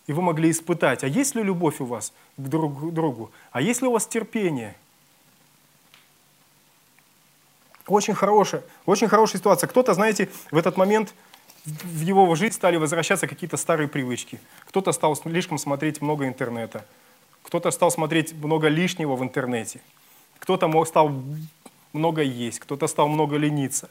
и 0.07 0.13
вы 0.13 0.23
могли 0.23 0.51
испытать, 0.51 1.05
а 1.05 1.07
есть 1.07 1.35
ли 1.35 1.43
любовь 1.43 1.81
у 1.81 1.87
вас 1.87 2.13
к 2.37 2.43
друг 2.43 2.93
другу, 2.93 3.31
а 3.53 3.61
есть 3.61 3.81
ли 3.81 3.89
у 3.89 3.93
вас 3.93 4.07
терпение. 4.07 4.75
Очень 7.87 8.15
хорошая, 8.15 8.63
очень 8.87 9.09
хорошая 9.09 9.39
ситуация. 9.39 9.69
Кто-то, 9.69 9.95
знаете, 9.95 10.31
в 10.51 10.57
этот 10.57 10.77
момент 10.77 11.15
в 11.65 12.01
его 12.01 12.35
жизнь 12.35 12.55
стали 12.55 12.77
возвращаться 12.77 13.27
какие-то 13.27 13.57
старые 13.57 13.89
привычки. 13.89 14.39
Кто-то 14.67 14.93
стал 14.93 15.17
слишком 15.17 15.59
смотреть 15.59 16.03
много 16.03 16.27
интернета, 16.29 16.85
кто-то 17.43 17.71
стал 17.71 17.91
смотреть 17.91 18.35
много 18.35 18.69
лишнего 18.69 19.17
в 19.17 19.23
интернете, 19.23 19.81
кто-то 20.39 20.69
стал 20.85 21.13
много 21.93 22.23
есть, 22.23 22.61
кто-то 22.61 22.87
стал 22.87 23.09
много 23.09 23.37
лениться, 23.37 23.89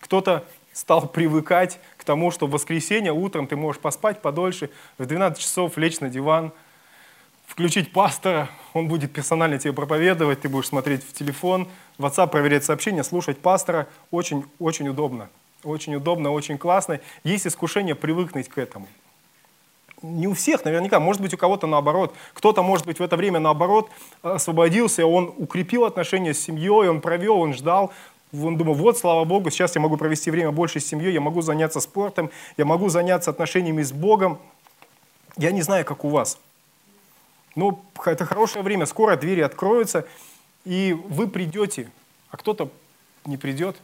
кто-то 0.00 0.44
стал 0.72 1.08
привыкать 1.08 1.78
к 1.96 2.04
тому, 2.04 2.30
что 2.30 2.46
в 2.46 2.50
воскресенье 2.50 3.12
утром 3.12 3.46
ты 3.46 3.56
можешь 3.56 3.80
поспать 3.80 4.20
подольше, 4.20 4.70
в 4.98 5.06
12 5.06 5.38
часов 5.38 5.76
лечь 5.76 6.00
на 6.00 6.08
диван, 6.08 6.52
включить 7.46 7.92
пастора, 7.92 8.50
он 8.74 8.88
будет 8.88 9.12
персонально 9.12 9.58
тебе 9.58 9.72
проповедовать, 9.72 10.40
ты 10.40 10.48
будешь 10.48 10.66
смотреть 10.66 11.04
в 11.04 11.12
телефон, 11.12 11.68
в 11.98 12.04
WhatsApp 12.04 12.28
проверять 12.28 12.64
сообщения, 12.64 13.04
слушать 13.04 13.38
пастора, 13.38 13.86
очень-очень 14.10 14.88
удобно 14.88 15.28
очень 15.66 15.94
удобно, 15.94 16.30
очень 16.30 16.58
классно. 16.58 17.00
Есть 17.24 17.46
искушение 17.46 17.94
привыкнуть 17.94 18.48
к 18.48 18.58
этому. 18.58 18.86
Не 20.02 20.28
у 20.28 20.34
всех, 20.34 20.64
наверняка, 20.64 21.00
может 21.00 21.22
быть, 21.22 21.32
у 21.34 21.36
кого-то 21.36 21.66
наоборот. 21.66 22.14
Кто-то, 22.34 22.62
может 22.62 22.86
быть, 22.86 22.98
в 22.98 23.02
это 23.02 23.16
время 23.16 23.40
наоборот 23.40 23.90
освободился, 24.22 25.06
он 25.06 25.32
укрепил 25.36 25.84
отношения 25.84 26.34
с 26.34 26.40
семьей, 26.40 26.88
он 26.88 27.00
провел, 27.00 27.40
он 27.40 27.54
ждал, 27.54 27.92
он 28.32 28.56
думал, 28.56 28.74
вот, 28.74 28.98
слава 28.98 29.24
Богу, 29.24 29.50
сейчас 29.50 29.74
я 29.74 29.80
могу 29.80 29.96
провести 29.96 30.30
время 30.30 30.52
больше 30.52 30.80
с 30.80 30.86
семьей, 30.86 31.12
я 31.12 31.20
могу 31.20 31.40
заняться 31.40 31.80
спортом, 31.80 32.30
я 32.56 32.64
могу 32.64 32.88
заняться 32.88 33.30
отношениями 33.30 33.82
с 33.82 33.92
Богом. 33.92 34.38
Я 35.36 35.50
не 35.50 35.62
знаю, 35.62 35.84
как 35.84 36.04
у 36.04 36.08
вас. 36.08 36.38
Но 37.54 37.80
это 38.04 38.26
хорошее 38.26 38.62
время, 38.62 38.84
скоро 38.84 39.16
двери 39.16 39.40
откроются, 39.40 40.06
и 40.64 40.92
вы 41.08 41.26
придете, 41.26 41.90
а 42.30 42.36
кто-то 42.36 42.68
не 43.24 43.38
придет 43.38 43.76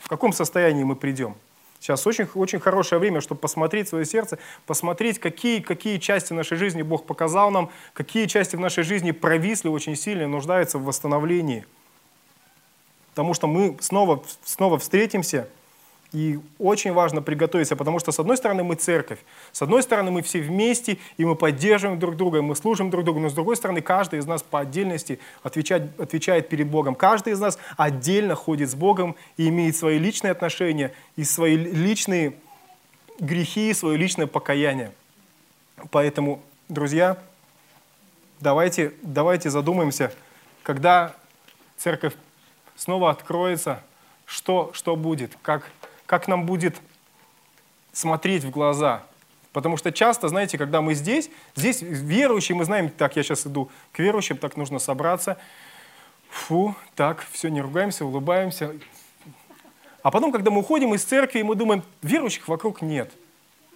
в 0.00 0.08
каком 0.08 0.32
состоянии 0.32 0.84
мы 0.84 0.96
придем. 0.96 1.34
Сейчас 1.80 2.06
очень, 2.06 2.26
очень 2.34 2.58
хорошее 2.58 2.98
время, 2.98 3.20
чтобы 3.20 3.40
посмотреть 3.40 3.88
свое 3.88 4.04
сердце, 4.04 4.38
посмотреть, 4.66 5.20
какие, 5.20 5.60
какие 5.60 5.98
части 5.98 6.32
нашей 6.32 6.56
жизни 6.56 6.82
Бог 6.82 7.06
показал 7.06 7.50
нам, 7.50 7.70
какие 7.92 8.26
части 8.26 8.56
в 8.56 8.60
нашей 8.60 8.82
жизни 8.82 9.12
провисли 9.12 9.68
очень 9.68 9.94
сильно 9.94 10.22
и 10.22 10.26
нуждаются 10.26 10.78
в 10.78 10.84
восстановлении. 10.84 11.66
Потому 13.10 13.32
что 13.32 13.46
мы 13.46 13.76
снова, 13.80 14.22
снова 14.44 14.78
встретимся 14.78 15.48
и 16.12 16.40
очень 16.58 16.92
важно 16.92 17.20
приготовиться, 17.20 17.76
потому 17.76 17.98
что, 17.98 18.12
с 18.12 18.18
одной 18.18 18.36
стороны, 18.36 18.64
мы 18.64 18.76
церковь, 18.76 19.18
с 19.52 19.60
одной 19.60 19.82
стороны, 19.82 20.10
мы 20.10 20.22
все 20.22 20.40
вместе, 20.40 20.98
и 21.18 21.24
мы 21.24 21.36
поддерживаем 21.36 21.98
друг 21.98 22.16
друга, 22.16 22.38
и 22.38 22.40
мы 22.40 22.56
служим 22.56 22.90
друг 22.90 23.04
другу, 23.04 23.20
но 23.20 23.28
с 23.28 23.34
другой 23.34 23.56
стороны, 23.56 23.82
каждый 23.82 24.18
из 24.18 24.26
нас 24.26 24.42
по 24.42 24.60
отдельности 24.60 25.18
отвечает, 25.42 25.98
отвечает 26.00 26.48
перед 26.48 26.68
Богом. 26.68 26.94
Каждый 26.94 27.34
из 27.34 27.40
нас 27.40 27.58
отдельно 27.76 28.34
ходит 28.34 28.70
с 28.70 28.74
Богом 28.74 29.16
и 29.36 29.48
имеет 29.48 29.76
свои 29.76 29.98
личные 29.98 30.30
отношения, 30.30 30.92
и 31.16 31.24
свои 31.24 31.56
личные 31.56 32.34
грехи, 33.20 33.74
свое 33.74 33.98
личное 33.98 34.26
покаяние. 34.26 34.92
Поэтому, 35.90 36.42
друзья, 36.68 37.18
давайте, 38.40 38.94
давайте 39.02 39.50
задумаемся, 39.50 40.12
когда 40.62 41.14
церковь 41.76 42.14
снова 42.76 43.10
откроется, 43.10 43.82
что, 44.24 44.70
что 44.74 44.94
будет, 44.96 45.36
как, 45.42 45.70
как 46.08 46.26
нам 46.26 46.46
будет 46.46 46.80
смотреть 47.92 48.42
в 48.42 48.50
глаза. 48.50 49.02
Потому 49.52 49.76
что 49.76 49.92
часто, 49.92 50.28
знаете, 50.28 50.56
когда 50.56 50.80
мы 50.80 50.94
здесь, 50.94 51.30
здесь 51.54 51.82
верующие, 51.82 52.56
мы 52.56 52.64
знаем, 52.64 52.88
так, 52.88 53.14
я 53.16 53.22
сейчас 53.22 53.46
иду 53.46 53.70
к 53.92 53.98
верующим, 53.98 54.38
так 54.38 54.56
нужно 54.56 54.78
собраться. 54.78 55.36
Фу, 56.30 56.74
так, 56.96 57.26
все, 57.30 57.48
не 57.48 57.60
ругаемся, 57.60 58.06
улыбаемся. 58.06 58.74
А 60.02 60.10
потом, 60.10 60.32
когда 60.32 60.50
мы 60.50 60.60
уходим 60.60 60.94
из 60.94 61.04
церкви, 61.04 61.42
мы 61.42 61.54
думаем, 61.54 61.82
верующих 62.00 62.48
вокруг 62.48 62.80
нет. 62.80 63.12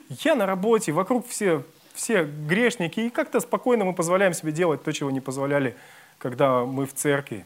Я 0.08 0.34
на 0.34 0.46
работе, 0.46 0.92
вокруг 0.92 1.28
все, 1.28 1.64
все 1.92 2.24
грешники, 2.24 3.00
и 3.00 3.10
как-то 3.10 3.40
спокойно 3.40 3.84
мы 3.84 3.92
позволяем 3.92 4.32
себе 4.32 4.52
делать 4.52 4.82
то, 4.82 4.92
чего 4.92 5.10
не 5.10 5.20
позволяли, 5.20 5.76
когда 6.16 6.64
мы 6.64 6.86
в 6.86 6.94
церкви. 6.94 7.44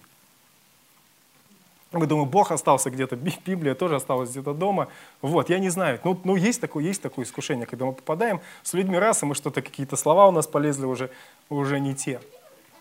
Мы 1.93 2.07
думаем, 2.07 2.29
Бог 2.29 2.51
остался 2.51 2.91
где-то, 2.91 3.17
Библия 3.47 3.75
тоже 3.75 3.97
осталась 3.97 4.31
где-то 4.31 4.55
дома. 4.55 4.89
Вот, 5.23 5.51
я 5.51 5.59
не 5.59 5.69
знаю. 5.69 6.01
Ну, 6.05 6.19
ну 6.25 6.37
есть, 6.37 6.61
такое, 6.61 6.85
есть 6.85 7.03
такое 7.03 7.25
искушение, 7.25 7.67
когда 7.67 7.87
мы 7.87 7.93
попадаем 7.93 8.41
с 8.63 8.75
людьми 8.75 8.99
раз, 8.99 9.23
и 9.23 9.27
мы 9.27 9.35
что-то, 9.35 9.63
какие-то 9.63 9.97
слова 9.97 10.27
у 10.27 10.31
нас 10.31 10.47
полезли 10.47 10.85
уже, 10.85 11.11
уже 11.49 11.81
не 11.81 11.95
те. 11.95 12.21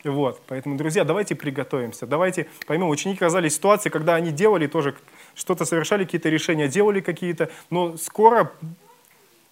Вот, 0.04 0.39
поэтому, 0.46 0.78
друзья, 0.78 1.04
давайте 1.04 1.34
приготовимся, 1.34 2.06
давайте 2.06 2.48
поймем, 2.68 2.89
ученики 2.89 3.18
оказались 3.18 3.54
в 3.54 3.56
ситуации, 3.56 3.89
когда 3.89 4.13
они 4.13 4.32
делали 4.32 4.68
тоже, 4.68 4.96
что-то 5.34 5.65
совершали, 5.65 6.04
какие-то 6.04 6.30
решения 6.30 6.68
делали 6.68 7.00
какие-то, 7.00 7.50
но 7.72 7.98
скоро 7.98 8.52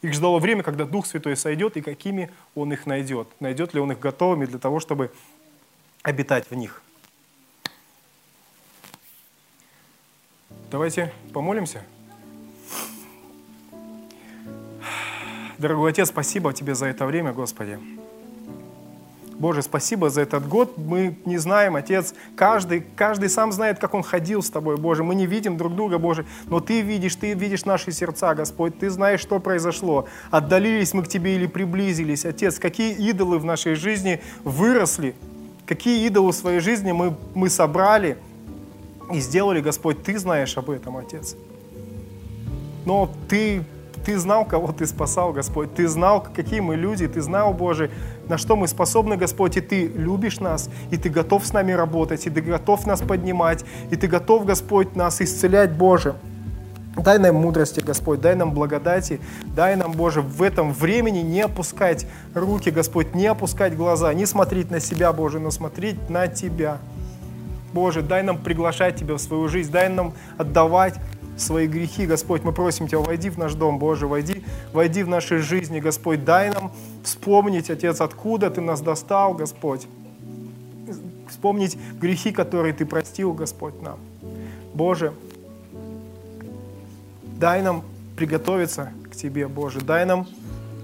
их 0.03 0.13
ждало 0.13 0.37
время, 0.37 0.61
когда 0.61 0.85
Дух 0.85 1.07
Святой 1.07 1.35
сойдет, 1.37 1.77
и 1.77 1.81
какими 1.81 2.29
Он 2.55 2.71
их 2.73 2.85
найдет. 2.85 3.27
Найдет 3.39 3.73
ли 3.73 3.79
Он 3.79 3.93
их 3.93 3.99
готовыми 3.99 4.45
для 4.45 4.59
того, 4.59 4.79
чтобы 4.79 5.11
обитать 6.03 6.51
в 6.51 6.55
них. 6.55 6.83
Давайте 10.73 11.13
помолимся. 11.33 11.83
Дорогой 15.59 15.91
Отец, 15.91 16.07
спасибо 16.07 16.51
Тебе 16.51 16.73
за 16.73 16.87
это 16.87 17.05
время, 17.05 17.31
Господи. 17.31 17.77
Боже, 19.33 19.61
спасибо 19.61 20.09
за 20.09 20.21
этот 20.21 20.47
год. 20.47 20.75
Мы 20.79 21.15
не 21.25 21.37
знаем, 21.37 21.75
Отец, 21.75 22.15
каждый, 22.35 22.83
каждый 22.95 23.29
сам 23.29 23.51
знает, 23.51 23.77
как 23.77 23.93
он 23.93 24.01
ходил 24.01 24.41
с 24.41 24.49
Тобой, 24.49 24.77
Боже. 24.77 25.03
Мы 25.03 25.13
не 25.13 25.27
видим 25.27 25.57
друг 25.57 25.75
друга, 25.75 25.99
Боже, 25.99 26.25
но 26.47 26.59
Ты 26.59 26.81
видишь, 26.81 27.17
Ты 27.17 27.35
видишь 27.35 27.65
наши 27.65 27.91
сердца, 27.91 28.33
Господь. 28.33 28.79
Ты 28.79 28.89
знаешь, 28.89 29.19
что 29.19 29.39
произошло. 29.39 30.07
Отдалились 30.31 30.95
мы 30.95 31.03
к 31.03 31.07
Тебе 31.07 31.35
или 31.35 31.45
приблизились. 31.45 32.25
Отец, 32.25 32.57
какие 32.57 32.95
идолы 32.95 33.37
в 33.37 33.45
нашей 33.45 33.75
жизни 33.75 34.23
выросли, 34.43 35.13
какие 35.67 36.03
идолы 36.07 36.31
в 36.31 36.35
своей 36.35 36.61
жизни 36.61 36.93
мы, 36.93 37.15
мы 37.35 37.51
собрали– 37.51 38.17
и 39.13 39.19
сделали, 39.19 39.61
Господь, 39.61 40.03
Ты 40.03 40.17
знаешь 40.17 40.57
об 40.57 40.69
этом, 40.69 40.97
Отец. 40.97 41.35
Но 42.85 43.09
Ты, 43.29 43.63
Ты 44.05 44.17
знал, 44.17 44.45
кого 44.45 44.71
Ты 44.71 44.85
спасал, 44.85 45.33
Господь. 45.33 45.73
Ты 45.73 45.87
знал, 45.87 46.21
какие 46.21 46.59
мы 46.59 46.75
люди. 46.75 47.07
Ты 47.07 47.21
знал, 47.21 47.53
Боже, 47.53 47.91
на 48.27 48.37
что 48.37 48.55
мы 48.55 48.67
способны, 48.67 49.15
Господь. 49.17 49.57
И 49.57 49.61
Ты 49.61 49.87
любишь 49.87 50.39
нас, 50.39 50.69
и 50.91 50.97
Ты 50.97 51.09
готов 51.09 51.45
с 51.45 51.53
нами 51.53 51.71
работать, 51.71 52.25
и 52.25 52.29
Ты 52.29 52.41
готов 52.41 52.85
нас 52.85 53.01
поднимать, 53.01 53.63
и 53.91 53.95
Ты 53.95 54.07
готов, 54.07 54.45
Господь, 54.45 54.95
нас 54.95 55.21
исцелять, 55.21 55.71
Боже. 55.71 56.15
Дай 56.95 57.17
нам 57.17 57.35
мудрости, 57.35 57.79
Господь, 57.79 58.21
дай 58.21 58.35
нам 58.35 58.51
благодати, 58.51 59.19
дай 59.55 59.75
нам, 59.75 59.93
Боже, 59.93 60.21
в 60.21 60.43
этом 60.43 60.71
времени 60.71 61.19
не 61.19 61.41
опускать 61.41 62.05
руки, 62.35 62.69
Господь, 62.69 63.15
не 63.15 63.25
опускать 63.25 63.75
глаза, 63.75 64.13
не 64.13 64.27
смотреть 64.27 64.69
на 64.69 64.79
себя, 64.79 65.11
Боже, 65.11 65.39
но 65.39 65.49
смотреть 65.49 66.09
на 66.09 66.27
Тебя. 66.27 66.77
Боже, 67.73 68.01
дай 68.01 68.23
нам 68.23 68.37
приглашать 68.37 68.95
Тебя 68.95 69.15
в 69.15 69.19
свою 69.19 69.47
жизнь, 69.47 69.71
дай 69.71 69.89
нам 69.89 70.13
отдавать 70.37 70.95
свои 71.37 71.67
грехи, 71.67 72.05
Господь. 72.05 72.43
Мы 72.43 72.51
просим 72.51 72.87
Тебя, 72.87 72.99
войди 72.99 73.29
в 73.29 73.37
наш 73.37 73.55
дом, 73.55 73.79
Боже, 73.79 74.07
войди, 74.07 74.43
войди 74.71 75.03
в 75.03 75.07
наши 75.07 75.39
жизни, 75.39 75.79
Господь. 75.79 76.23
Дай 76.23 76.51
нам 76.51 76.71
вспомнить, 77.03 77.69
Отец, 77.69 78.01
откуда 78.01 78.49
Ты 78.49 78.61
нас 78.61 78.81
достал, 78.81 79.33
Господь. 79.33 79.87
Вспомнить 81.29 81.77
грехи, 81.99 82.31
которые 82.31 82.73
Ты 82.73 82.85
простил, 82.85 83.33
Господь, 83.33 83.81
нам. 83.81 83.97
Боже, 84.73 85.13
дай 87.39 87.61
нам 87.61 87.83
приготовиться 88.15 88.91
к 89.11 89.15
Тебе, 89.15 89.47
Боже. 89.47 89.81
Дай 89.81 90.05
нам 90.05 90.27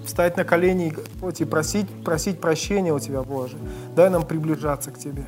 встать 0.05 0.37
на 0.37 0.43
колени 0.43 0.89
Господь, 0.89 1.41
и 1.41 1.45
просить, 1.45 1.87
просить 2.03 2.41
прощения 2.41 2.93
у 2.93 2.99
Тебя, 2.99 3.21
Боже. 3.21 3.57
Дай 3.95 4.09
нам 4.09 4.25
приближаться 4.25 4.89
к 4.89 4.97
Тебе. 4.97 5.27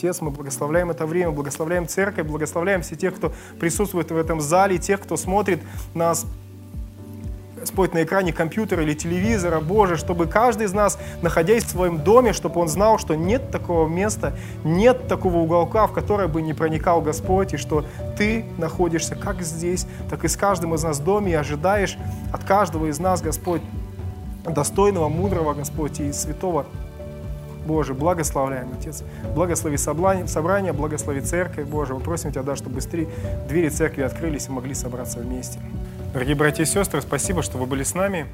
Отец, 0.00 0.22
мы 0.22 0.30
благословляем 0.30 0.90
это 0.90 1.04
время, 1.04 1.30
благословляем 1.30 1.86
церковь, 1.86 2.26
благословляем 2.26 2.80
все 2.80 2.96
тех, 2.96 3.14
кто 3.14 3.34
присутствует 3.58 4.10
в 4.10 4.16
этом 4.16 4.40
зале, 4.40 4.78
тех, 4.78 4.98
кто 4.98 5.18
смотрит 5.18 5.60
нас 5.92 6.24
Господь, 7.58 7.92
на 7.92 8.02
экране 8.02 8.32
компьютера 8.32 8.82
или 8.82 8.94
телевизора, 8.94 9.60
Боже, 9.60 9.98
чтобы 9.98 10.26
каждый 10.26 10.68
из 10.68 10.72
нас, 10.72 10.98
находясь 11.20 11.64
в 11.64 11.68
своем 11.68 11.98
доме, 11.98 12.32
чтобы 12.32 12.60
он 12.60 12.68
знал, 12.68 12.98
что 12.98 13.14
нет 13.14 13.50
такого 13.50 13.86
места, 13.88 14.34
нет 14.64 15.06
такого 15.06 15.36
уголка, 15.36 15.86
в 15.86 15.92
которое 15.92 16.28
бы 16.28 16.40
не 16.40 16.54
проникал 16.54 17.02
Господь, 17.02 17.52
и 17.52 17.58
что 17.58 17.84
Ты 18.16 18.46
находишься 18.56 19.16
как 19.16 19.42
здесь, 19.42 19.86
так 20.08 20.24
и 20.24 20.28
с 20.28 20.36
каждым 20.38 20.74
из 20.74 20.82
нас 20.82 20.98
в 20.98 21.04
доме, 21.04 21.32
и 21.32 21.34
ожидаешь 21.34 21.98
от 22.32 22.42
каждого 22.44 22.86
из 22.86 22.98
нас, 22.98 23.20
Господь, 23.20 23.60
достойного, 24.46 25.10
мудрого, 25.10 25.52
Господь, 25.52 26.00
и 26.00 26.10
святого 26.14 26.64
Боже, 27.66 27.94
благословляем, 27.94 28.70
Отец. 28.78 29.02
Благослови 29.34 29.76
собрание, 29.76 30.72
благослови 30.72 31.20
церковь, 31.20 31.66
Боже. 31.66 31.94
Мы 31.94 32.00
просим 32.00 32.30
Тебя, 32.30 32.42
да, 32.42 32.56
чтобы 32.56 32.76
быстрее 32.76 33.08
двери 33.48 33.68
церкви 33.68 34.02
открылись 34.02 34.48
и 34.48 34.50
могли 34.50 34.74
собраться 34.74 35.18
вместе. 35.20 35.58
Дорогие 36.12 36.34
братья 36.34 36.64
и 36.64 36.66
сестры, 36.66 37.00
спасибо, 37.02 37.42
что 37.42 37.58
вы 37.58 37.66
были 37.66 37.84
с 37.84 37.94
нами. 37.94 38.26